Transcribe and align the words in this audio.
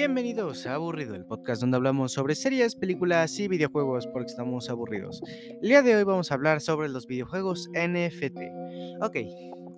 Bienvenidos 0.00 0.66
a 0.66 0.76
Aburrido, 0.76 1.14
el 1.14 1.26
podcast 1.26 1.60
donde 1.60 1.76
hablamos 1.76 2.12
sobre 2.12 2.34
series, 2.34 2.74
películas 2.74 3.38
y 3.38 3.48
videojuegos 3.48 4.06
porque 4.06 4.30
estamos 4.30 4.70
aburridos. 4.70 5.20
El 5.60 5.68
día 5.68 5.82
de 5.82 5.94
hoy 5.94 6.04
vamos 6.04 6.30
a 6.30 6.36
hablar 6.36 6.62
sobre 6.62 6.88
los 6.88 7.06
videojuegos 7.06 7.68
NFT. 7.74 8.38
Ok, 9.02 9.16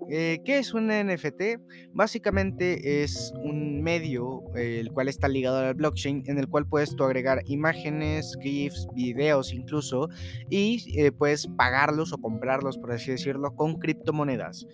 eh, 0.09 0.41
¿qué 0.45 0.59
es 0.59 0.75
un 0.75 0.87
NFT? 0.87 1.59
Básicamente 1.93 3.03
es 3.03 3.33
un 3.43 3.83
medio 3.83 4.45
eh, 4.55 4.79
el 4.79 4.93
cual 4.93 5.09
está 5.09 5.27
ligado 5.27 5.59
al 5.59 5.75
blockchain 5.75 6.23
en 6.27 6.39
el 6.39 6.49
cual 6.49 6.69
puedes 6.69 6.95
tú 6.95 7.03
agregar 7.03 7.43
imágenes, 7.47 8.37
GIFs, 8.41 8.87
videos 8.95 9.53
incluso 9.53 10.09
y 10.49 11.01
eh, 11.01 11.11
puedes 11.11 11.49
pagarlos 11.49 12.13
o 12.13 12.19
comprarlos, 12.19 12.79
por 12.79 12.93
así 12.93 13.11
decirlo, 13.11 13.57
con 13.57 13.81
criptomonedas. 13.81 14.69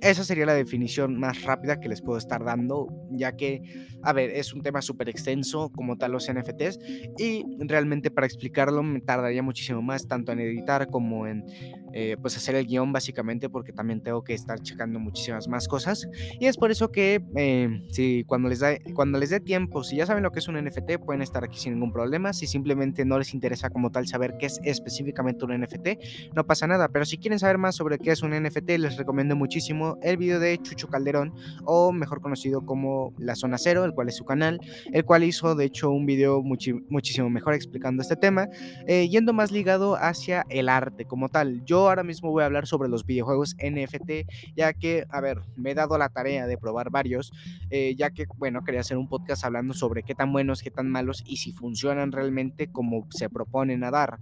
Esa 0.00 0.24
sería 0.24 0.46
la 0.46 0.54
definición 0.54 1.18
más 1.18 1.42
rápida 1.42 1.80
que 1.80 1.88
les 1.88 2.02
puedo 2.02 2.18
estar 2.18 2.44
dando, 2.44 2.86
ya 3.10 3.36
que, 3.36 3.62
a 4.02 4.12
ver, 4.12 4.30
es 4.30 4.54
un 4.54 4.62
tema 4.62 4.80
súper 4.80 5.08
extenso 5.08 5.70
como 5.70 5.96
tal 5.96 6.12
los 6.12 6.30
NFTs 6.32 6.78
y 7.18 7.44
realmente 7.58 8.10
para 8.10 8.26
explicarlo 8.26 8.82
me 8.82 9.00
tardaría 9.00 9.42
muchísimo 9.42 9.82
más, 9.82 10.06
tanto 10.06 10.32
en 10.32 10.40
editar 10.40 10.86
como 10.88 11.26
en 11.26 11.44
eh, 11.92 12.16
pues 12.20 12.36
hacer 12.36 12.54
el 12.54 12.66
guion 12.66 12.92
básicamente 12.92 13.48
porque 13.48 13.72
también 13.72 14.02
tengo 14.02 14.22
que 14.22 14.34
estar 14.34 14.60
checando 14.60 14.98
muchísimas 14.98 15.48
más 15.48 15.68
cosas. 15.68 16.08
Y 16.38 16.46
es 16.46 16.56
por 16.56 16.70
eso 16.70 16.90
que 16.90 17.22
eh, 17.36 17.82
si 17.90 18.24
cuando 18.24 18.48
les, 18.48 18.60
da, 18.60 18.76
cuando 18.94 19.18
les 19.18 19.30
dé 19.30 19.40
tiempo, 19.40 19.84
si 19.84 19.96
ya 19.96 20.06
saben 20.06 20.22
lo 20.22 20.32
que 20.32 20.38
es 20.38 20.48
un 20.48 20.62
NFT, 20.62 20.98
pueden 21.04 21.22
estar 21.22 21.44
aquí 21.44 21.58
sin 21.58 21.74
ningún 21.74 21.92
problema, 21.92 22.32
si 22.32 22.46
simplemente 22.46 23.04
no 23.04 23.18
les 23.18 23.34
interesa 23.34 23.70
como 23.70 23.90
tal 23.90 24.06
saber 24.06 24.34
qué 24.38 24.46
es 24.46 24.60
específicamente 24.64 25.44
un 25.44 25.60
NFT, 25.60 26.34
no 26.34 26.46
pasa 26.46 26.66
nada, 26.66 26.88
pero 26.88 27.04
si 27.04 27.18
quieren 27.18 27.38
saber 27.38 27.58
más 27.58 27.76
sobre 27.76 27.98
qué 27.98 28.12
es 28.12 28.22
un 28.22 28.30
NFT, 28.30 28.70
les 28.78 28.96
recomiendo 28.96 29.36
muchísimo 29.36 29.98
el 30.02 30.16
video 30.16 30.40
de 30.40 30.58
Chucho 30.58 30.88
Calderón 30.88 31.32
o 31.64 31.92
mejor 31.92 32.20
conocido 32.20 32.64
como 32.64 33.14
La 33.18 33.34
Zona 33.34 33.58
Cero, 33.58 33.84
el 33.84 33.94
cual 33.94 34.08
es 34.08 34.16
su 34.16 34.24
canal, 34.24 34.60
el 34.92 35.04
cual 35.04 35.24
hizo 35.24 35.54
de 35.54 35.64
hecho 35.64 35.90
un 35.90 36.06
video 36.06 36.42
muchísimo 36.42 37.30
mejor 37.30 37.54
explicando 37.54 38.02
este 38.02 38.16
tema, 38.16 38.48
eh, 38.86 39.08
yendo 39.08 39.32
más 39.32 39.52
ligado 39.52 39.96
hacia 39.96 40.44
el 40.48 40.68
arte 40.68 41.04
como 41.04 41.28
tal. 41.28 41.64
Yo 41.64 41.77
ahora 41.86 42.02
mismo 42.02 42.30
voy 42.30 42.42
a 42.42 42.46
hablar 42.46 42.66
sobre 42.66 42.88
los 42.88 43.04
videojuegos 43.04 43.56
NFT, 43.62 44.54
ya 44.56 44.72
que, 44.72 45.06
a 45.10 45.20
ver, 45.20 45.42
me 45.56 45.72
he 45.72 45.74
dado 45.74 45.98
la 45.98 46.08
tarea 46.08 46.46
de 46.46 46.56
probar 46.56 46.90
varios, 46.90 47.30
eh, 47.70 47.94
ya 47.96 48.10
que, 48.10 48.26
bueno, 48.36 48.64
quería 48.64 48.80
hacer 48.80 48.96
un 48.96 49.08
podcast 49.08 49.44
hablando 49.44 49.74
sobre 49.74 50.02
qué 50.02 50.14
tan 50.14 50.32
buenos, 50.32 50.62
qué 50.62 50.70
tan 50.70 50.90
malos 50.90 51.22
y 51.26 51.36
si 51.36 51.52
funcionan 51.52 52.12
realmente 52.12 52.72
como 52.72 53.06
se 53.10 53.28
proponen 53.28 53.84
a 53.84 53.90
dar. 53.90 54.18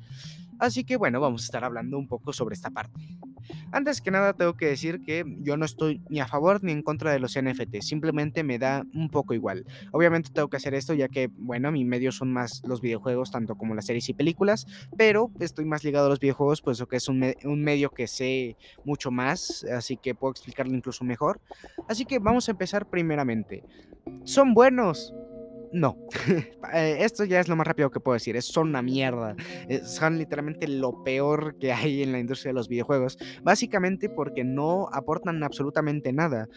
Así 0.58 0.84
que 0.84 0.96
bueno, 0.96 1.20
vamos 1.20 1.42
a 1.42 1.44
estar 1.44 1.64
hablando 1.64 1.98
un 1.98 2.08
poco 2.08 2.32
sobre 2.32 2.54
esta 2.54 2.70
parte. 2.70 3.00
Antes 3.72 4.00
que 4.00 4.10
nada 4.10 4.32
tengo 4.32 4.56
que 4.56 4.66
decir 4.66 5.02
que 5.02 5.24
yo 5.40 5.56
no 5.56 5.64
estoy 5.64 6.00
ni 6.08 6.20
a 6.20 6.26
favor 6.26 6.62
ni 6.62 6.72
en 6.72 6.82
contra 6.82 7.12
de 7.12 7.18
los 7.18 7.38
NFT, 7.40 7.80
simplemente 7.80 8.42
me 8.42 8.58
da 8.58 8.84
un 8.94 9.10
poco 9.10 9.34
igual. 9.34 9.66
Obviamente 9.92 10.30
tengo 10.32 10.48
que 10.48 10.56
hacer 10.56 10.74
esto 10.74 10.94
ya 10.94 11.08
que, 11.08 11.28
bueno, 11.36 11.70
mi 11.72 11.84
medio 11.84 12.12
son 12.12 12.32
más 12.32 12.62
los 12.66 12.80
videojuegos, 12.80 13.30
tanto 13.30 13.56
como 13.56 13.74
las 13.74 13.86
series 13.86 14.08
y 14.08 14.14
películas, 14.14 14.66
pero 14.96 15.30
estoy 15.40 15.64
más 15.64 15.84
ligado 15.84 16.06
a 16.06 16.10
los 16.10 16.20
videojuegos, 16.20 16.62
pues 16.62 16.82
que 16.88 16.96
es 16.96 17.08
un, 17.08 17.34
un 17.44 17.62
medio 17.62 17.90
que 17.90 18.06
sé 18.06 18.56
mucho 18.84 19.10
más, 19.10 19.64
así 19.64 19.96
que 19.96 20.14
puedo 20.14 20.30
explicarlo 20.30 20.74
incluso 20.74 21.04
mejor. 21.04 21.40
Así 21.88 22.04
que 22.04 22.18
vamos 22.18 22.48
a 22.48 22.52
empezar 22.52 22.88
primeramente. 22.88 23.64
¿Son 24.24 24.54
buenos? 24.54 25.12
No, 25.76 25.98
eh, 26.72 26.96
esto 27.00 27.24
ya 27.24 27.38
es 27.38 27.48
lo 27.48 27.56
más 27.56 27.66
rápido 27.66 27.90
que 27.90 28.00
puedo 28.00 28.14
decir, 28.14 28.40
son 28.40 28.68
una 28.68 28.80
mierda, 28.80 29.36
eh, 29.68 29.82
son 29.84 30.16
literalmente 30.16 30.66
lo 30.68 31.04
peor 31.04 31.58
que 31.58 31.70
hay 31.70 32.02
en 32.02 32.12
la 32.12 32.18
industria 32.18 32.48
de 32.48 32.54
los 32.54 32.66
videojuegos, 32.66 33.18
básicamente 33.42 34.08
porque 34.08 34.42
no 34.42 34.88
aportan 34.90 35.44
absolutamente 35.44 36.14
nada. 36.14 36.48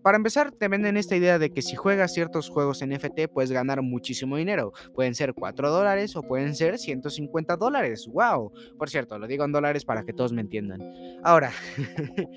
Para 0.00 0.16
empezar, 0.16 0.52
te 0.52 0.68
venden 0.68 0.96
esta 0.96 1.16
idea 1.16 1.40
de 1.40 1.52
que 1.52 1.60
si 1.60 1.74
juegas 1.74 2.14
ciertos 2.14 2.50
juegos 2.50 2.80
en 2.80 2.90
NFT 2.90 3.26
puedes 3.32 3.50
ganar 3.50 3.82
muchísimo 3.82 4.36
dinero. 4.36 4.72
Pueden 4.94 5.16
ser 5.16 5.34
4 5.34 5.72
dólares 5.72 6.14
o 6.14 6.22
pueden 6.22 6.54
ser 6.54 6.78
150 6.78 7.56
dólares. 7.56 8.06
¡Wow! 8.06 8.52
Por 8.78 8.88
cierto, 8.88 9.18
lo 9.18 9.26
digo 9.26 9.44
en 9.44 9.50
dólares 9.50 9.84
para 9.84 10.04
que 10.04 10.12
todos 10.12 10.32
me 10.32 10.40
entiendan. 10.40 10.80
Ahora, 11.24 11.50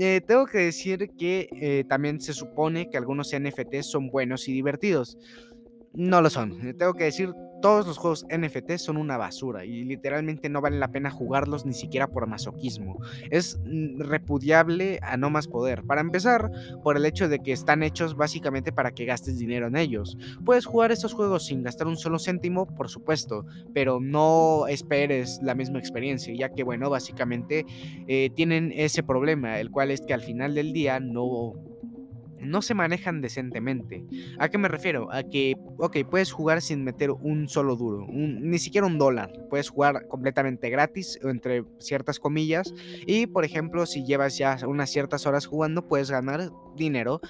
eh, 0.00 0.20
tengo 0.26 0.46
que 0.46 0.58
decir 0.58 1.08
que 1.16 1.86
también 1.88 2.20
se 2.20 2.32
supone 2.32 2.90
que 2.90 2.98
algunos 2.98 3.32
NFTs 3.32 3.86
son 3.86 4.10
buenos 4.10 4.48
y 4.48 4.52
divertidos 4.52 5.16
no 5.94 6.20
lo 6.20 6.30
son. 6.30 6.66
Eh, 6.66 6.74
tengo 6.74 6.94
que 6.94 7.04
decir, 7.04 7.32
todos 7.60 7.86
los 7.86 7.98
juegos 7.98 8.26
NFT 8.30 8.76
son 8.76 8.96
una 8.96 9.16
basura 9.16 9.64
y 9.64 9.84
literalmente 9.84 10.48
no 10.48 10.60
vale 10.60 10.78
la 10.78 10.92
pena 10.92 11.10
jugarlos 11.10 11.66
ni 11.66 11.74
siquiera 11.74 12.08
por 12.08 12.26
masoquismo. 12.26 13.00
Es 13.30 13.58
mm, 13.64 14.00
repudiable 14.00 15.00
a 15.02 15.16
no 15.16 15.30
más 15.30 15.48
poder. 15.48 15.82
Para 15.82 16.00
empezar, 16.00 16.50
por 16.82 16.96
el 16.96 17.04
hecho 17.04 17.28
de 17.28 17.40
que 17.40 17.52
están 17.52 17.82
hechos 17.82 18.16
básicamente 18.16 18.72
para 18.72 18.92
que 18.92 19.04
gastes 19.04 19.38
dinero 19.38 19.66
en 19.66 19.76
ellos. 19.76 20.16
Puedes 20.44 20.66
jugar 20.66 20.92
estos 20.92 21.12
juegos 21.12 21.46
sin 21.46 21.62
gastar 21.62 21.86
un 21.86 21.96
solo 21.96 22.18
céntimo, 22.18 22.66
por 22.66 22.88
supuesto, 22.88 23.44
pero 23.74 24.00
no 24.00 24.66
esperes 24.68 25.40
la 25.42 25.54
misma 25.54 25.78
experiencia, 25.78 26.34
ya 26.34 26.50
que, 26.50 26.62
bueno, 26.62 26.90
básicamente 26.90 27.66
eh, 28.06 28.30
tienen 28.34 28.72
ese 28.74 29.02
problema, 29.02 29.58
el 29.58 29.70
cual 29.70 29.90
es 29.90 30.00
que 30.00 30.14
al 30.14 30.20
final 30.20 30.54
del 30.54 30.72
día 30.72 31.00
no 31.00 31.54
no 32.40 32.62
se 32.62 32.74
manejan 32.74 33.20
decentemente. 33.20 34.04
¿A 34.38 34.48
qué 34.48 34.58
me 34.58 34.68
refiero? 34.68 35.12
A 35.12 35.22
que, 35.22 35.56
ok, 35.78 35.98
puedes 36.08 36.32
jugar 36.32 36.62
sin 36.62 36.84
meter 36.84 37.10
un 37.10 37.48
solo 37.48 37.76
duro, 37.76 38.06
ni 38.08 38.58
siquiera 38.58 38.86
un 38.86 38.98
dólar. 38.98 39.32
Puedes 39.50 39.70
jugar 39.70 40.06
completamente 40.08 40.70
gratis, 40.70 41.18
entre 41.22 41.64
ciertas 41.78 42.18
comillas. 42.18 42.74
Y, 43.06 43.26
por 43.26 43.44
ejemplo, 43.44 43.86
si 43.86 44.04
llevas 44.04 44.38
ya 44.38 44.58
unas 44.66 44.90
ciertas 44.90 45.26
horas 45.26 45.46
jugando, 45.46 45.86
puedes 45.86 46.10
ganar 46.10 46.50
dinero. 46.78 47.20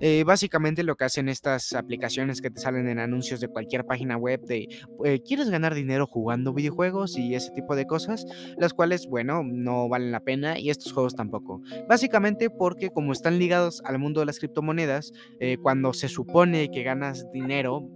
Eh, 0.00 0.22
básicamente 0.24 0.82
lo 0.82 0.96
que 0.96 1.04
hacen 1.04 1.28
estas 1.28 1.72
aplicaciones 1.72 2.40
que 2.40 2.50
te 2.50 2.60
salen 2.60 2.88
en 2.88 2.98
anuncios 2.98 3.40
de 3.40 3.48
cualquier 3.48 3.84
página 3.84 4.16
web 4.16 4.40
de, 4.42 4.68
eh, 5.04 5.20
¿quieres 5.24 5.50
ganar 5.50 5.74
dinero 5.74 6.06
jugando 6.06 6.54
videojuegos 6.54 7.16
y 7.16 7.34
ese 7.34 7.50
tipo 7.52 7.74
de 7.74 7.86
cosas? 7.86 8.24
Las 8.58 8.74
cuales, 8.74 9.06
bueno, 9.08 9.42
no 9.44 9.88
valen 9.88 10.12
la 10.12 10.20
pena 10.20 10.58
y 10.58 10.70
estos 10.70 10.92
juegos 10.92 11.16
tampoco. 11.16 11.62
Básicamente 11.88 12.50
porque 12.50 12.90
como 12.90 13.12
están 13.12 13.38
ligados 13.38 13.82
al 13.84 13.98
mundo 13.98 14.20
de 14.20 14.26
las 14.26 14.38
criptomonedas, 14.38 15.12
eh, 15.40 15.56
cuando 15.62 15.92
se 15.92 16.08
supone 16.08 16.70
que 16.70 16.82
ganas 16.82 17.26
dinero, 17.32 17.88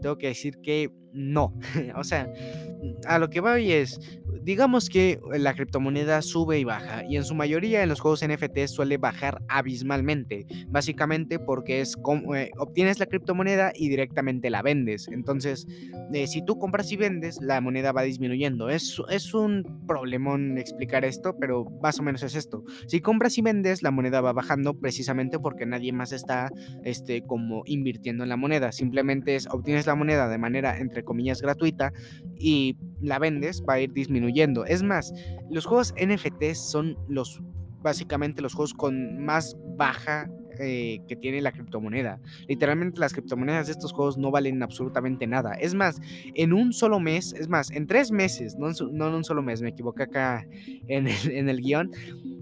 tengo 0.00 0.18
que 0.18 0.28
decir 0.28 0.58
que 0.62 0.90
no. 1.14 1.54
o 1.96 2.04
sea, 2.04 2.30
a 3.06 3.18
lo 3.18 3.30
que 3.30 3.40
voy 3.40 3.72
es, 3.72 3.98
digamos 4.42 4.88
que 4.88 5.20
la 5.36 5.54
criptomoneda 5.54 6.22
sube 6.22 6.58
y 6.58 6.64
baja, 6.64 7.04
y 7.08 7.16
en 7.16 7.24
su 7.24 7.34
mayoría 7.34 7.82
en 7.82 7.88
los 7.88 8.00
juegos 8.00 8.26
NFT 8.26 8.66
suele 8.66 8.98
bajar 8.98 9.42
abismalmente, 9.48 10.46
básicamente 10.68 11.38
porque 11.38 11.80
es 11.80 11.96
como 11.96 12.34
eh, 12.34 12.50
obtienes 12.58 12.98
la 12.98 13.06
criptomoneda 13.06 13.72
y 13.74 13.88
directamente 13.88 14.50
la 14.50 14.62
vendes. 14.62 15.08
Entonces, 15.08 15.66
eh, 16.12 16.26
si 16.26 16.44
tú 16.44 16.58
compras 16.58 16.90
y 16.92 16.96
vendes, 16.96 17.38
la 17.40 17.60
moneda 17.60 17.92
va 17.92 18.02
disminuyendo. 18.02 18.68
Es, 18.68 19.00
es 19.08 19.34
un 19.34 19.84
problemón 19.86 20.58
explicar 20.58 21.04
esto, 21.04 21.36
pero 21.38 21.64
más 21.82 21.98
o 21.98 22.02
menos 22.02 22.22
es 22.22 22.34
esto. 22.34 22.64
Si 22.86 23.00
compras 23.00 23.38
y 23.38 23.42
vendes, 23.42 23.82
la 23.82 23.90
moneda 23.90 24.20
va 24.20 24.32
bajando 24.32 24.74
precisamente 24.74 25.38
porque 25.38 25.66
nadie 25.66 25.92
más 25.92 26.12
está 26.12 26.50
este, 26.84 27.22
como 27.22 27.62
invirtiendo 27.66 28.22
en 28.22 28.28
la 28.28 28.36
moneda. 28.36 28.72
Simplemente 28.72 29.36
es 29.36 29.46
obtienes 29.50 29.86
la 29.86 29.94
moneda 29.94 30.28
de 30.28 30.38
manera 30.38 30.78
entre 30.78 31.04
comillas 31.04 31.40
gratuita 31.42 31.92
y 32.36 32.76
la 33.00 33.18
vendes, 33.18 33.62
va 33.68 33.74
a 33.74 33.80
ir 33.80 33.92
disminuyendo. 33.92 34.23
Es 34.64 34.82
más, 34.82 35.12
los 35.50 35.66
juegos 35.66 35.94
NFT 36.00 36.54
son 36.54 36.96
los 37.08 37.40
básicamente 37.82 38.40
los 38.40 38.54
juegos 38.54 38.72
con 38.72 39.22
más 39.22 39.56
baja 39.76 40.26
eh, 40.58 41.00
que 41.06 41.16
tiene 41.16 41.42
la 41.42 41.52
criptomoneda. 41.52 42.20
Literalmente 42.48 42.98
las 42.98 43.12
criptomonedas 43.12 43.66
de 43.66 43.72
estos 43.72 43.92
juegos 43.92 44.16
no 44.16 44.30
valen 44.30 44.62
absolutamente 44.62 45.26
nada. 45.26 45.52
Es 45.54 45.74
más, 45.74 46.00
en 46.34 46.52
un 46.52 46.72
solo 46.72 46.98
mes, 47.00 47.34
es 47.34 47.48
más, 47.48 47.70
en 47.70 47.86
tres 47.86 48.10
meses, 48.10 48.56
no 48.56 48.68
en, 48.68 49.14
un 49.14 49.24
solo 49.24 49.42
mes, 49.42 49.60
me 49.60 49.68
equivoqué 49.68 50.04
acá 50.04 50.46
en 50.88 51.08
el, 51.08 51.30
en 51.30 51.48
el 51.48 51.60
guion, 51.60 51.90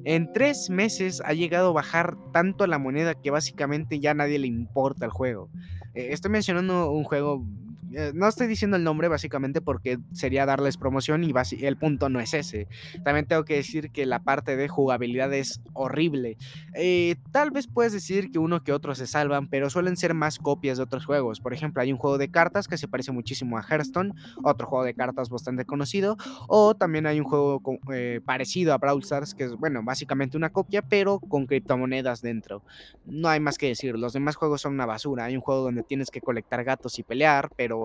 en 0.05 0.33
tres 0.33 0.69
meses 0.71 1.23
ha 1.25 1.33
llegado 1.33 1.71
a 1.71 1.73
bajar 1.73 2.17
tanto 2.33 2.67
la 2.67 2.79
moneda 2.79 3.15
que 3.15 3.31
básicamente 3.31 3.99
ya 3.99 4.15
nadie 4.15 4.39
le 4.39 4.47
importa 4.47 5.07
el 5.07 5.11
juego. 5.11 5.49
Eh, 5.95 6.09
estoy 6.11 6.31
mencionando 6.31 6.91
un 6.91 7.05
juego 7.05 7.45
eh, 7.95 8.13
no 8.15 8.29
estoy 8.29 8.47
diciendo 8.47 8.77
el 8.77 8.85
nombre 8.85 9.09
básicamente 9.09 9.61
porque 9.61 9.99
sería 10.13 10.47
darles 10.47 10.77
promoción 10.77 11.25
y 11.25 11.33
el 11.65 11.77
punto 11.77 12.09
no 12.09 12.21
es 12.21 12.35
ese. 12.35 12.69
También 13.05 13.27
tengo 13.27 13.45
que 13.45 13.57
decir 13.57 13.91
que 13.91 14.07
la 14.07 14.23
parte 14.23 14.57
de 14.57 14.69
jugabilidad 14.69 15.33
es 15.33 15.61
horrible. 15.73 16.37
Eh, 16.75 17.17
tal 17.31 17.51
vez 17.51 17.67
puedes 17.67 17.93
decir 17.93 18.31
que 18.31 18.39
uno 18.39 18.63
que 18.63 18.73
otro 18.73 18.95
se 18.95 19.07
salvan, 19.07 19.49
pero 19.49 19.71
suelen 19.71 19.97
ser 19.97 20.15
más 20.15 20.39
copias 20.39 20.79
de 20.79 20.85
otros 20.85 21.07
juegos. 21.07 21.41
Por 21.41 21.53
ejemplo, 21.53 21.83
hay 21.83 21.93
un 21.93 21.99
juego 21.99 22.19
de 22.19 22.31
cartas 22.31 22.69
que 22.69 22.79
se 22.79 22.89
parece 22.89 23.13
muchísimo 23.13 23.59
a 23.59 23.63
Hearthstone, 23.63 24.13
otro 24.45 24.67
juego 24.67 24.85
de 24.85 24.95
cartas 24.95 25.31
bastante 25.31 25.65
conocido, 25.65 26.17
o 26.49 26.75
también 26.75 27.07
hay 27.07 27.19
un 27.21 27.27
juego 27.27 27.61
eh, 27.93 28.21
parecido 28.25 28.73
a 28.73 28.79
Brawl 28.79 29.03
Stars, 29.03 29.35
que 29.35 29.45
es, 29.45 29.55
bueno, 29.55 29.83
básicamente 29.83 30.37
una 30.37 30.51
copia, 30.51 30.83
pero 30.83 31.19
con 31.21 31.47
criptomonedas 31.47 32.23
dentro. 32.23 32.63
No 33.05 33.29
hay 33.29 33.41
más 33.41 33.59
que 33.59 33.69
decir, 33.69 33.99
los 33.99 34.13
demás 34.13 34.37
juegos 34.37 34.61
son 34.61 34.75
una 34.75 34.87
basura. 34.87 35.25
Hay 35.25 35.35
un 35.35 35.43
juego 35.43 35.63
donde 35.63 35.83
tienes 35.83 36.11
que 36.11 36.21
colectar 36.21 36.65
gatos 36.65 36.99
y 36.99 37.03
pelear, 37.03 37.51
pero 37.57 37.82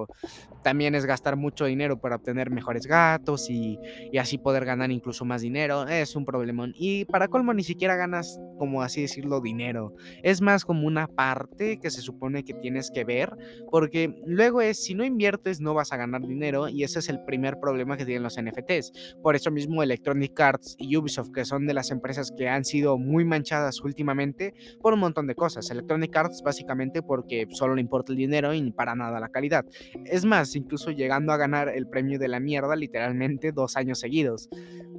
también 0.63 0.95
es 0.95 1.05
gastar 1.05 1.35
mucho 1.35 1.65
dinero 1.65 1.99
para 1.99 2.17
obtener 2.17 2.51
mejores 2.51 2.85
gatos 2.85 3.49
y, 3.49 3.79
y 4.11 4.17
así 4.17 4.37
poder 4.37 4.65
ganar 4.65 4.91
incluso 4.91 5.25
más 5.25 5.41
dinero. 5.41 5.87
Es 5.87 6.15
un 6.15 6.25
problemón. 6.25 6.73
Y 6.75 7.05
para 7.05 7.27
colmo 7.27 7.53
ni 7.53 7.63
siquiera 7.63 7.95
ganas, 7.95 8.39
como 8.57 8.81
así 8.81 9.01
decirlo, 9.01 9.41
dinero. 9.41 9.93
Es 10.23 10.41
más 10.41 10.65
como 10.65 10.85
una 10.87 11.07
parte 11.07 11.79
que 11.79 11.89
se 11.89 12.01
supone 12.01 12.43
que 12.43 12.53
tienes 12.53 12.91
que 12.91 13.03
ver, 13.03 13.35
porque 13.71 14.19
luego 14.25 14.61
es, 14.61 14.83
si 14.83 14.93
no 14.93 15.05
inviertes 15.05 15.59
no 15.59 15.73
vas 15.73 15.91
a 15.93 15.97
ganar 15.97 16.21
dinero 16.21 16.67
y 16.69 16.83
ese 16.83 16.99
es 16.99 17.09
el 17.09 17.23
primer 17.23 17.59
problema 17.59 17.97
que 17.97 18.05
tienen 18.05 18.23
los 18.23 18.37
NFTs. 18.39 19.17
Por 19.21 19.35
eso 19.35 19.51
mismo 19.51 19.83
Electronic 19.83 20.39
Arts 20.39 20.75
y 20.77 20.95
Ubisoft, 20.97 21.31
que 21.31 21.45
son 21.45 21.67
de 21.67 21.73
las 21.73 21.91
empresas 21.91 22.31
que 22.35 22.49
han 22.49 22.65
sido 22.65 22.97
muy 22.97 23.25
manchadas 23.25 23.81
últimamente 23.81 24.53
por 24.81 24.93
un 24.93 24.99
montón 24.99 25.27
de 25.27 25.35
cosas. 25.35 25.69
Electronic 25.69 26.15
Arts 26.15 26.41
básicamente 26.43 27.01
porque 27.01 27.47
solo 27.51 27.75
le 27.75 27.81
importa 27.81 28.11
el 28.11 28.17
dinero 28.17 28.53
y 28.53 28.71
para 28.71 28.95
nada 28.95 29.19
la 29.19 29.29
calidad. 29.29 29.65
Es 30.05 30.25
más, 30.25 30.55
incluso 30.55 30.91
llegando 30.91 31.31
a 31.31 31.37
ganar 31.37 31.69
el 31.69 31.87
premio 31.87 32.19
de 32.19 32.27
la 32.27 32.39
mierda 32.39 32.75
literalmente 32.75 33.51
dos 33.51 33.77
años 33.77 33.99
seguidos. 33.99 34.49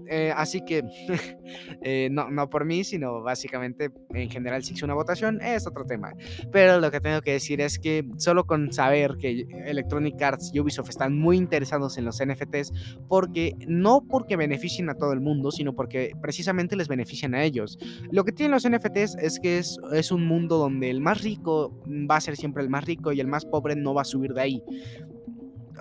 Eh, 0.09 0.33
así 0.35 0.63
que, 0.65 0.83
eh, 1.83 2.09
no, 2.11 2.31
no 2.31 2.49
por 2.49 2.65
mí, 2.65 2.85
sino 2.85 3.23
básicamente 3.23 3.91
en 4.15 4.31
general 4.31 4.65
si 4.65 4.75
hizo 4.75 4.87
una 4.87 4.95
votación, 4.95 5.41
es 5.43 5.67
otro 5.67 5.85
tema. 5.85 6.13
Pero 6.51 6.81
lo 6.81 6.91
que 6.91 7.01
tengo 7.01 7.21
que 7.21 7.33
decir 7.33 7.61
es 7.61 7.79
que 7.79 8.09
solo 8.17 8.47
con 8.47 8.73
saber 8.73 9.17
que 9.21 9.47
Electronic 9.67 10.21
Arts 10.21 10.51
y 10.53 10.61
Ubisoft 10.61 10.91
están 10.91 11.19
muy 11.19 11.37
interesados 11.37 11.99
en 11.99 12.05
los 12.05 12.21
NFTs, 12.25 12.73
porque 13.09 13.55
no 13.67 14.03
porque 14.09 14.37
beneficien 14.37 14.89
a 14.89 14.95
todo 14.95 15.13
el 15.13 15.21
mundo, 15.21 15.51
sino 15.51 15.75
porque 15.75 16.13
precisamente 16.21 16.77
les 16.77 16.89
benefician 16.89 17.35
a 17.35 17.45
ellos. 17.45 17.79
Lo 18.11 18.25
que 18.25 18.33
tienen 18.33 18.53
los 18.53 18.69
NFTs 18.69 19.17
es 19.21 19.39
que 19.41 19.59
es, 19.59 19.79
es 19.93 20.11
un 20.11 20.27
mundo 20.27 20.57
donde 20.57 20.91
el 20.91 21.01
más 21.01 21.23
rico 21.23 21.79
va 22.11 22.17
a 22.17 22.21
ser 22.21 22.37
siempre 22.37 22.63
el 22.63 22.71
más 22.71 22.85
rico 22.85 23.13
y 23.13 23.21
el 23.21 23.27
más 23.27 23.45
pobre 23.45 23.77
no 23.77 23.93
va 23.95 24.03
a 24.03 24.05
subir 24.05 24.33
de 24.33 24.41
ahí. 24.41 24.63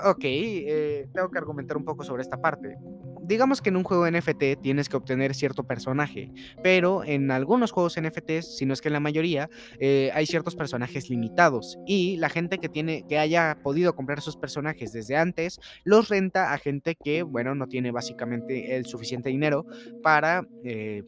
Ok, 0.06 0.24
eh, 0.24 1.08
tengo 1.14 1.30
que 1.30 1.40
argumentar 1.40 1.78
un 1.78 1.84
poco 1.84 2.04
sobre 2.04 2.22
esta 2.22 2.40
parte 2.40 2.78
digamos 3.28 3.62
que 3.62 3.70
en 3.70 3.78
un 3.78 3.84
juego 3.84 4.10
NFT 4.10 4.62
tienes 4.62 4.90
que 4.90 4.98
obtener 4.98 5.36
cierto 5.36 5.64
personaje, 5.66 6.32
pero 6.64 7.04
en 7.04 7.30
algunos 7.32 7.72
juegos 7.72 8.00
NFTs, 8.00 8.58
si 8.58 8.66
no 8.66 8.74
es 8.74 8.82
que 8.82 8.90
en 8.90 8.94
la 8.94 9.00
mayoría, 9.00 9.50
eh, 9.80 10.12
hay 10.14 10.26
ciertos 10.26 10.56
personajes 10.56 11.10
limitados 11.10 11.78
y 11.86 12.18
la 12.18 12.30
gente 12.30 12.58
que 12.58 12.70
tiene 12.70 13.06
que 13.08 13.20
haya 13.20 13.58
podido 13.64 13.96
comprar 13.96 14.20
esos 14.20 14.38
personajes 14.38 14.94
desde 14.94 15.18
antes 15.18 15.60
los 15.84 16.10
renta 16.10 16.54
a 16.54 16.58
gente 16.58 16.96
que, 16.96 17.24
bueno, 17.24 17.54
no 17.56 17.68
tiene 17.68 17.92
básicamente 17.92 18.76
el 18.76 18.86
suficiente 18.86 19.30
dinero 19.30 19.66
para 20.02 20.48
eh, 20.64 21.04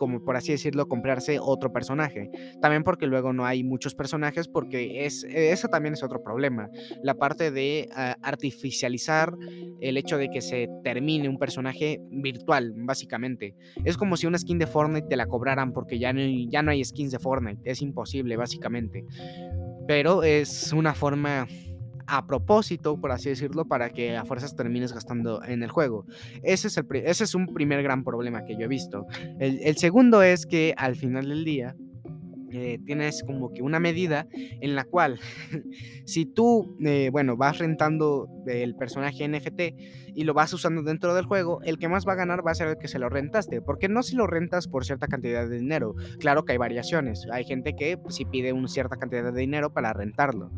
como 0.00 0.24
por 0.24 0.34
así 0.34 0.52
decirlo, 0.52 0.88
comprarse 0.88 1.38
otro 1.38 1.74
personaje. 1.74 2.30
También 2.62 2.84
porque 2.84 3.06
luego 3.06 3.34
no 3.34 3.44
hay 3.44 3.62
muchos 3.62 3.94
personajes, 3.94 4.48
porque 4.48 5.04
es, 5.04 5.24
eso 5.24 5.68
también 5.68 5.92
es 5.92 6.02
otro 6.02 6.22
problema. 6.22 6.70
La 7.02 7.16
parte 7.16 7.50
de 7.50 7.86
ah, 7.94 8.16
artificializar 8.22 9.34
el 9.82 9.98
hecho 9.98 10.16
de 10.16 10.30
que 10.30 10.40
se 10.40 10.70
termine 10.82 11.28
un 11.28 11.36
personaje 11.36 12.00
virtual, 12.10 12.72
básicamente. 12.76 13.54
Es 13.84 13.98
como 13.98 14.16
si 14.16 14.26
una 14.26 14.38
skin 14.38 14.58
de 14.58 14.66
Fortnite 14.66 15.06
te 15.06 15.16
la 15.16 15.26
cobraran 15.26 15.74
porque 15.74 15.98
ya 15.98 16.14
no, 16.14 16.22
ya 16.48 16.62
no 16.62 16.70
hay 16.70 16.82
skins 16.82 17.12
de 17.12 17.18
Fortnite. 17.18 17.60
Es 17.70 17.82
imposible, 17.82 18.38
básicamente. 18.38 19.04
Pero 19.86 20.22
es 20.22 20.72
una 20.72 20.94
forma 20.94 21.46
a 22.10 22.26
propósito, 22.26 23.00
por 23.00 23.12
así 23.12 23.28
decirlo, 23.28 23.66
para 23.66 23.90
que 23.90 24.16
a 24.16 24.24
fuerzas 24.24 24.56
termines 24.56 24.92
gastando 24.92 25.42
en 25.44 25.62
el 25.62 25.70
juego. 25.70 26.04
Ese 26.42 26.68
es, 26.68 26.76
el, 26.76 26.86
ese 26.92 27.24
es 27.24 27.34
un 27.34 27.46
primer 27.46 27.82
gran 27.82 28.04
problema 28.04 28.44
que 28.44 28.56
yo 28.56 28.64
he 28.64 28.68
visto. 28.68 29.06
El, 29.38 29.60
el 29.62 29.76
segundo 29.76 30.22
es 30.22 30.46
que 30.46 30.74
al 30.76 30.96
final 30.96 31.28
del 31.28 31.44
día, 31.44 31.76
eh, 32.52 32.78
tienes 32.84 33.22
como 33.24 33.52
que 33.52 33.62
una 33.62 33.80
medida 33.80 34.26
en 34.32 34.74
la 34.74 34.84
cual 34.84 35.18
si 36.04 36.26
tú, 36.26 36.76
eh, 36.84 37.10
bueno, 37.12 37.36
vas 37.36 37.58
rentando 37.58 38.28
el 38.46 38.74
personaje 38.74 39.28
NFT 39.28 39.60
y 40.14 40.24
lo 40.24 40.34
vas 40.34 40.52
usando 40.52 40.82
dentro 40.82 41.14
del 41.14 41.24
juego, 41.26 41.60
el 41.62 41.78
que 41.78 41.88
más 41.88 42.06
va 42.06 42.12
a 42.12 42.16
ganar 42.16 42.46
va 42.46 42.50
a 42.50 42.54
ser 42.54 42.68
el 42.68 42.78
que 42.78 42.88
se 42.88 42.98
lo 42.98 43.08
rentaste, 43.08 43.62
porque 43.62 43.88
no 43.88 44.02
si 44.02 44.16
lo 44.16 44.26
rentas 44.26 44.66
por 44.66 44.84
cierta 44.84 45.06
cantidad 45.06 45.48
de 45.48 45.58
dinero. 45.58 45.94
Claro 46.18 46.44
que 46.44 46.52
hay 46.52 46.58
variaciones, 46.58 47.26
hay 47.32 47.44
gente 47.44 47.74
que 47.74 47.90
si 48.08 48.24
pues, 48.24 48.30
pide 48.30 48.52
una 48.52 48.68
cierta 48.68 48.96
cantidad 48.96 49.32
de 49.32 49.40
dinero 49.40 49.72
para 49.72 49.92
rentarlo. 49.92 50.50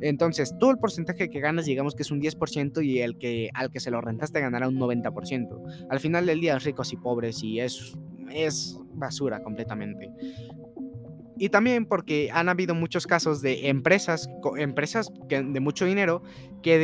Entonces, 0.00 0.54
tú 0.58 0.70
el 0.70 0.78
porcentaje 0.78 1.28
que 1.28 1.40
ganas, 1.40 1.66
digamos 1.66 1.94
que 1.94 2.02
es 2.02 2.10
un 2.10 2.20
10% 2.20 2.84
y 2.84 3.00
el 3.00 3.18
que 3.18 3.50
al 3.54 3.70
que 3.70 3.80
se 3.80 3.90
lo 3.90 4.00
rentaste 4.00 4.40
ganará 4.40 4.68
un 4.68 4.78
90%. 4.78 5.88
Al 5.90 6.00
final 6.00 6.26
del 6.26 6.40
día, 6.40 6.58
ricos 6.58 6.92
y 6.92 6.96
pobres 6.96 7.42
y 7.42 7.60
es 7.60 7.98
es 8.32 8.78
basura 8.94 9.42
completamente. 9.42 10.10
Y 11.40 11.48
también 11.48 11.86
porque 11.86 12.28
han 12.34 12.50
habido 12.50 12.74
muchos 12.74 13.06
casos 13.06 13.40
de 13.40 13.70
empresas, 13.70 14.28
empresas 14.58 15.10
de 15.26 15.60
mucho 15.60 15.86
dinero 15.86 16.22
que, 16.62 16.78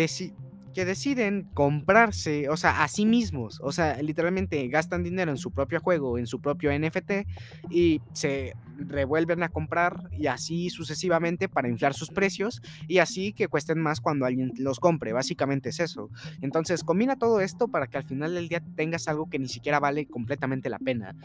que 0.76 0.84
deciden 0.84 1.49
comprarse, 1.55 2.50
o 2.50 2.56
sea, 2.58 2.84
a 2.84 2.88
sí 2.88 3.06
mismos, 3.06 3.61
o 3.62 3.73
sea, 3.73 3.96
literalmente 4.02 4.69
gastan 4.69 5.02
dinero 5.02 5.31
en 5.31 5.38
su 5.38 5.50
propio 5.50 5.81
juego, 5.81 6.19
en 6.19 6.26
su 6.26 6.43
propio 6.43 6.70
NFT 6.78 7.26
y 7.70 8.02
se 8.12 8.52
revuelven 8.76 9.43
a 9.43 9.49
comprar 9.49 10.11
y 10.12 10.26
así 10.26 10.69
sucesivamente 10.69 11.49
para 11.49 11.70
inflar 11.70 11.94
sus 11.94 12.11
precios 12.11 12.61
y 12.88 12.99
así 12.99 13.32
que 13.32 13.49
cuesten 13.49 13.81
más 13.81 14.02
cuando 14.02 14.26
alguien 14.26 14.52
los 14.58 14.78
compre. 14.78 15.14
Básicamente 15.14 15.70
es 15.70 15.81
eso. 15.81 16.11
Entonces 16.43 16.84
combina 16.84 17.17
todo 17.17 17.40
esto 17.40 17.69
para 17.69 17.87
que 17.87 17.96
al 17.96 18.05
final 18.05 18.34
del 18.34 18.49
día 18.49 18.62
tengas 18.75 19.08
algo 19.08 19.31
que 19.31 19.38
ni 19.38 19.49
siquiera 19.49 19.81
vale 19.81 20.05
completamente 20.05 20.69
la 20.69 20.78
pena. 20.78 21.17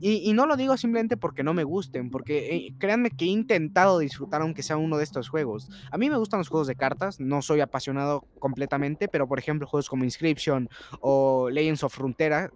Y, 0.00 0.34
no 0.34 0.44
lo 0.44 0.56
digo 0.56 0.76
simplemente 0.76 1.16
porque 1.16 1.42
no 1.42 1.54
me 1.54 1.64
gusten, 1.64 2.10
porque 2.10 2.54
eh, 2.54 2.74
créanme 2.78 3.10
que 3.10 3.24
he 3.24 3.28
intentado 3.28 3.98
disfrutar 3.98 4.42
aunque 4.42 4.62
sea 4.62 4.76
uno 4.76 4.98
de 4.98 5.04
estos 5.04 5.30
juegos. 5.30 5.70
A 5.90 5.96
mí 5.96 6.10
me 6.10 6.18
gustan 6.18 6.38
los 6.38 6.48
juegos 6.48 6.66
de 6.66 6.74
cartas, 6.74 7.18
no 7.18 7.40
soy 7.40 7.60
apasionado 7.60 8.26
completamente, 8.38 8.95
pero 8.96 9.28
por 9.28 9.38
ejemplo 9.38 9.66
juegos 9.66 9.88
como 9.88 10.04
Inscription 10.04 10.68
o 11.00 11.48
Legends 11.50 11.84
of 11.84 11.94
Frontera, 11.94 12.50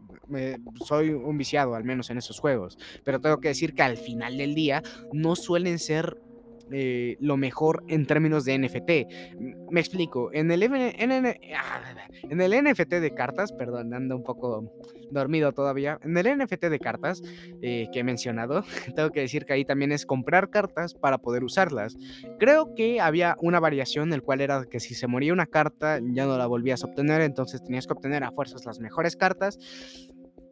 soy 0.84 1.10
un 1.10 1.36
viciado 1.38 1.74
al 1.74 1.84
menos 1.84 2.10
en 2.10 2.18
esos 2.18 2.38
juegos. 2.38 2.78
Pero 3.04 3.20
tengo 3.20 3.40
que 3.40 3.48
decir 3.48 3.74
que 3.74 3.82
al 3.82 3.96
final 3.96 4.36
del 4.36 4.54
día 4.54 4.82
no 5.12 5.36
suelen 5.36 5.78
ser 5.78 6.16
eh, 6.72 7.16
lo 7.20 7.36
mejor 7.36 7.84
en 7.88 8.06
términos 8.06 8.44
de 8.44 8.58
NFT. 8.58 8.90
Me 9.70 9.80
explico, 9.80 10.30
en 10.32 10.50
el, 10.50 10.62
ah, 10.64 11.82
en 12.22 12.40
el 12.40 12.64
NFT 12.64 12.94
de 12.94 13.14
cartas, 13.14 13.52
perdón, 13.52 13.94
ando 13.94 14.16
un 14.16 14.22
poco 14.22 14.72
dormido 15.10 15.52
todavía, 15.52 15.98
en 16.02 16.16
el 16.16 16.38
NFT 16.38 16.66
de 16.66 16.78
cartas 16.78 17.22
eh, 17.62 17.88
que 17.92 18.00
he 18.00 18.04
mencionado, 18.04 18.64
tengo 18.94 19.10
que 19.10 19.20
decir 19.20 19.44
que 19.44 19.54
ahí 19.54 19.64
también 19.64 19.92
es 19.92 20.06
comprar 20.06 20.50
cartas 20.50 20.94
para 20.94 21.18
poder 21.18 21.44
usarlas. 21.44 21.96
Creo 22.38 22.74
que 22.74 23.00
había 23.00 23.36
una 23.40 23.60
variación, 23.60 24.12
el 24.12 24.22
cual 24.22 24.40
era 24.40 24.64
que 24.64 24.80
si 24.80 24.94
se 24.94 25.06
moría 25.06 25.32
una 25.32 25.46
carta 25.46 26.00
ya 26.02 26.26
no 26.26 26.38
la 26.38 26.46
volvías 26.46 26.82
a 26.82 26.86
obtener, 26.86 27.20
entonces 27.22 27.62
tenías 27.62 27.86
que 27.86 27.92
obtener 27.92 28.24
a 28.24 28.32
fuerzas 28.32 28.64
las 28.64 28.80
mejores 28.80 29.16
cartas 29.16 29.58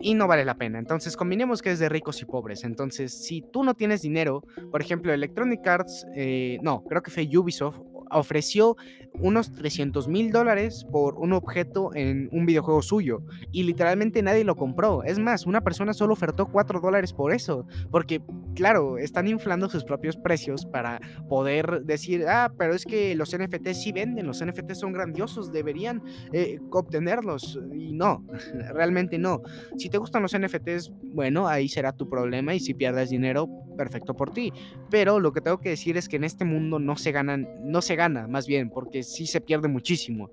y 0.00 0.14
no 0.14 0.26
vale 0.26 0.44
la 0.44 0.56
pena. 0.56 0.78
Entonces, 0.78 1.16
combinemos 1.16 1.62
que 1.62 1.70
es 1.70 1.78
de 1.78 1.88
ricos 1.88 2.20
y 2.22 2.24
pobres. 2.24 2.64
Entonces, 2.64 3.12
si 3.12 3.42
tú 3.42 3.64
no 3.64 3.74
tienes 3.74 4.02
dinero, 4.02 4.42
por 4.70 4.81
ejemplo, 4.81 5.12
Electronic 5.12 5.67
Arts, 5.67 6.06
eh, 6.14 6.58
no, 6.62 6.84
creo 6.84 7.02
que 7.02 7.10
fue 7.10 7.28
Ubisoft, 7.36 7.81
ofreció 8.10 8.77
unos 9.20 9.53
300 9.53 10.08
mil 10.08 10.31
dólares 10.31 10.86
por 10.91 11.17
un 11.17 11.32
objeto 11.32 11.91
en 11.94 12.29
un 12.32 12.46
videojuego 12.46 12.82
suyo 12.82 13.22
y 13.53 13.65
literalmente 13.65 14.22
nadie 14.22 14.44
lo 14.44 14.56
compró. 14.56 15.03
Es 15.03 15.19
más, 15.19 15.46
una 15.46 15.62
persona 15.62 15.93
solo 15.93 16.12
ofertó 16.12 16.46
4 16.46 16.81
dólares 16.81 17.12
por 17.12 17.32
eso, 17.32 17.67
porque 17.91 18.20
claro, 18.55 18.98
están 18.98 19.29
inflando 19.29 19.69
sus 19.69 19.84
propios 19.84 20.17
precios 20.17 20.67
para 20.67 21.00
poder 21.29 21.82
decir, 21.84 22.27
ah, 22.29 22.53
pero 22.56 22.74
es 22.74 22.84
que 22.84 23.15
los 23.15 23.36
NFTs 23.36 23.82
sí 23.82 23.93
venden, 23.93 24.27
los 24.27 24.44
NFTs 24.44 24.79
son 24.79 24.93
grandiosos, 24.93 25.53
deberían 25.53 26.03
eh, 26.32 26.58
obtenerlos. 26.70 27.58
Y 27.72 27.93
no, 27.93 28.24
realmente 28.74 29.19
no. 29.19 29.43
Si 29.77 29.88
te 29.88 29.98
gustan 29.98 30.22
los 30.22 30.36
NFTs, 30.36 30.93
bueno, 31.03 31.48
ahí 31.48 31.69
será 31.69 31.93
tu 31.93 32.08
problema 32.08 32.55
y 32.55 32.60
si 32.60 32.74
pierdes 32.74 33.10
dinero, 33.10 33.48
perfecto 33.79 34.13
por 34.15 34.31
ti. 34.31 34.53
Pero 34.91 35.20
lo 35.20 35.32
que 35.32 35.41
tengo 35.41 35.58
que 35.58 35.70
decir 35.70 35.97
es 35.97 36.08
que 36.08 36.17
en 36.17 36.25
este 36.25 36.44
mundo 36.44 36.79
no 36.79 36.97
se 36.97 37.13
ganan, 37.13 37.49
no 37.63 37.81
se 37.81 37.97
gana, 37.97 38.27
más 38.27 38.47
bien, 38.47 38.69
porque 38.69 39.03
sí 39.03 39.27
se 39.27 39.41
pierde 39.41 39.69
muchísimo. 39.69 40.31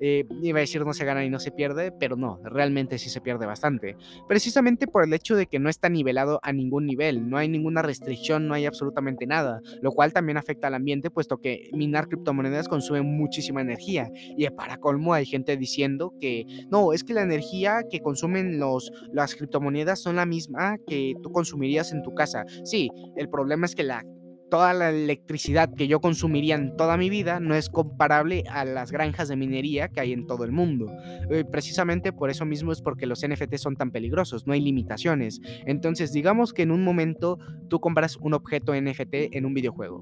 Eh, 0.00 0.24
iba 0.42 0.58
a 0.58 0.60
decir 0.60 0.84
no 0.84 0.92
se 0.92 1.04
gana 1.04 1.24
y 1.24 1.30
no 1.30 1.38
se 1.38 1.50
pierde, 1.50 1.92
pero 1.92 2.16
no, 2.16 2.40
realmente 2.44 2.98
sí 2.98 3.10
se 3.10 3.20
pierde 3.20 3.46
bastante. 3.46 3.96
Precisamente 4.28 4.86
por 4.86 5.04
el 5.04 5.12
hecho 5.12 5.36
de 5.36 5.46
que 5.46 5.58
no 5.58 5.68
está 5.68 5.88
nivelado 5.88 6.40
a 6.42 6.52
ningún 6.52 6.86
nivel, 6.86 7.28
no 7.28 7.36
hay 7.36 7.48
ninguna 7.48 7.82
restricción, 7.82 8.48
no 8.48 8.54
hay 8.54 8.66
absolutamente 8.66 9.26
nada, 9.26 9.60
lo 9.80 9.92
cual 9.92 10.12
también 10.12 10.36
afecta 10.36 10.68
al 10.68 10.74
ambiente, 10.74 11.10
puesto 11.10 11.38
que 11.38 11.68
minar 11.72 12.08
criptomonedas 12.08 12.68
consume 12.68 13.02
muchísima 13.02 13.60
energía. 13.60 14.10
Y 14.36 14.48
para 14.50 14.78
colmo 14.78 15.14
hay 15.14 15.26
gente 15.26 15.56
diciendo 15.56 16.12
que 16.20 16.44
no, 16.70 16.92
es 16.92 17.04
que 17.04 17.14
la 17.14 17.22
energía 17.22 17.82
que 17.90 18.00
consumen 18.00 18.58
los, 18.58 18.90
las 19.12 19.34
criptomonedas 19.34 20.00
son 20.00 20.16
la 20.16 20.26
misma 20.26 20.76
que 20.86 21.14
tú 21.22 21.30
consumirías 21.30 21.92
en 21.92 22.02
tu 22.02 22.14
casa. 22.14 22.44
Sí, 22.64 22.90
el 23.16 23.28
problema 23.28 23.66
es 23.66 23.74
que 23.74 23.84
la 23.84 24.04
toda 24.54 24.72
la 24.72 24.90
electricidad 24.90 25.74
que 25.74 25.88
yo 25.88 26.00
consumiría 26.00 26.54
en 26.54 26.76
toda 26.76 26.96
mi 26.96 27.10
vida 27.10 27.40
no 27.40 27.56
es 27.56 27.68
comparable 27.68 28.44
a 28.48 28.64
las 28.64 28.92
granjas 28.92 29.26
de 29.26 29.34
minería 29.34 29.88
que 29.88 29.98
hay 29.98 30.12
en 30.12 30.28
todo 30.28 30.44
el 30.44 30.52
mundo. 30.52 30.86
Eh, 31.28 31.42
precisamente 31.44 32.12
por 32.12 32.30
eso 32.30 32.44
mismo 32.44 32.70
es 32.70 32.80
porque 32.80 33.06
los 33.06 33.26
NFT 33.26 33.56
son 33.56 33.74
tan 33.74 33.90
peligrosos, 33.90 34.46
no 34.46 34.52
hay 34.52 34.60
limitaciones. 34.60 35.40
Entonces, 35.66 36.12
digamos 36.12 36.52
que 36.52 36.62
en 36.62 36.70
un 36.70 36.84
momento 36.84 37.36
tú 37.68 37.80
compras 37.80 38.16
un 38.18 38.32
objeto 38.32 38.80
NFT 38.80 39.32
en 39.32 39.44
un 39.44 39.54
videojuego. 39.54 39.98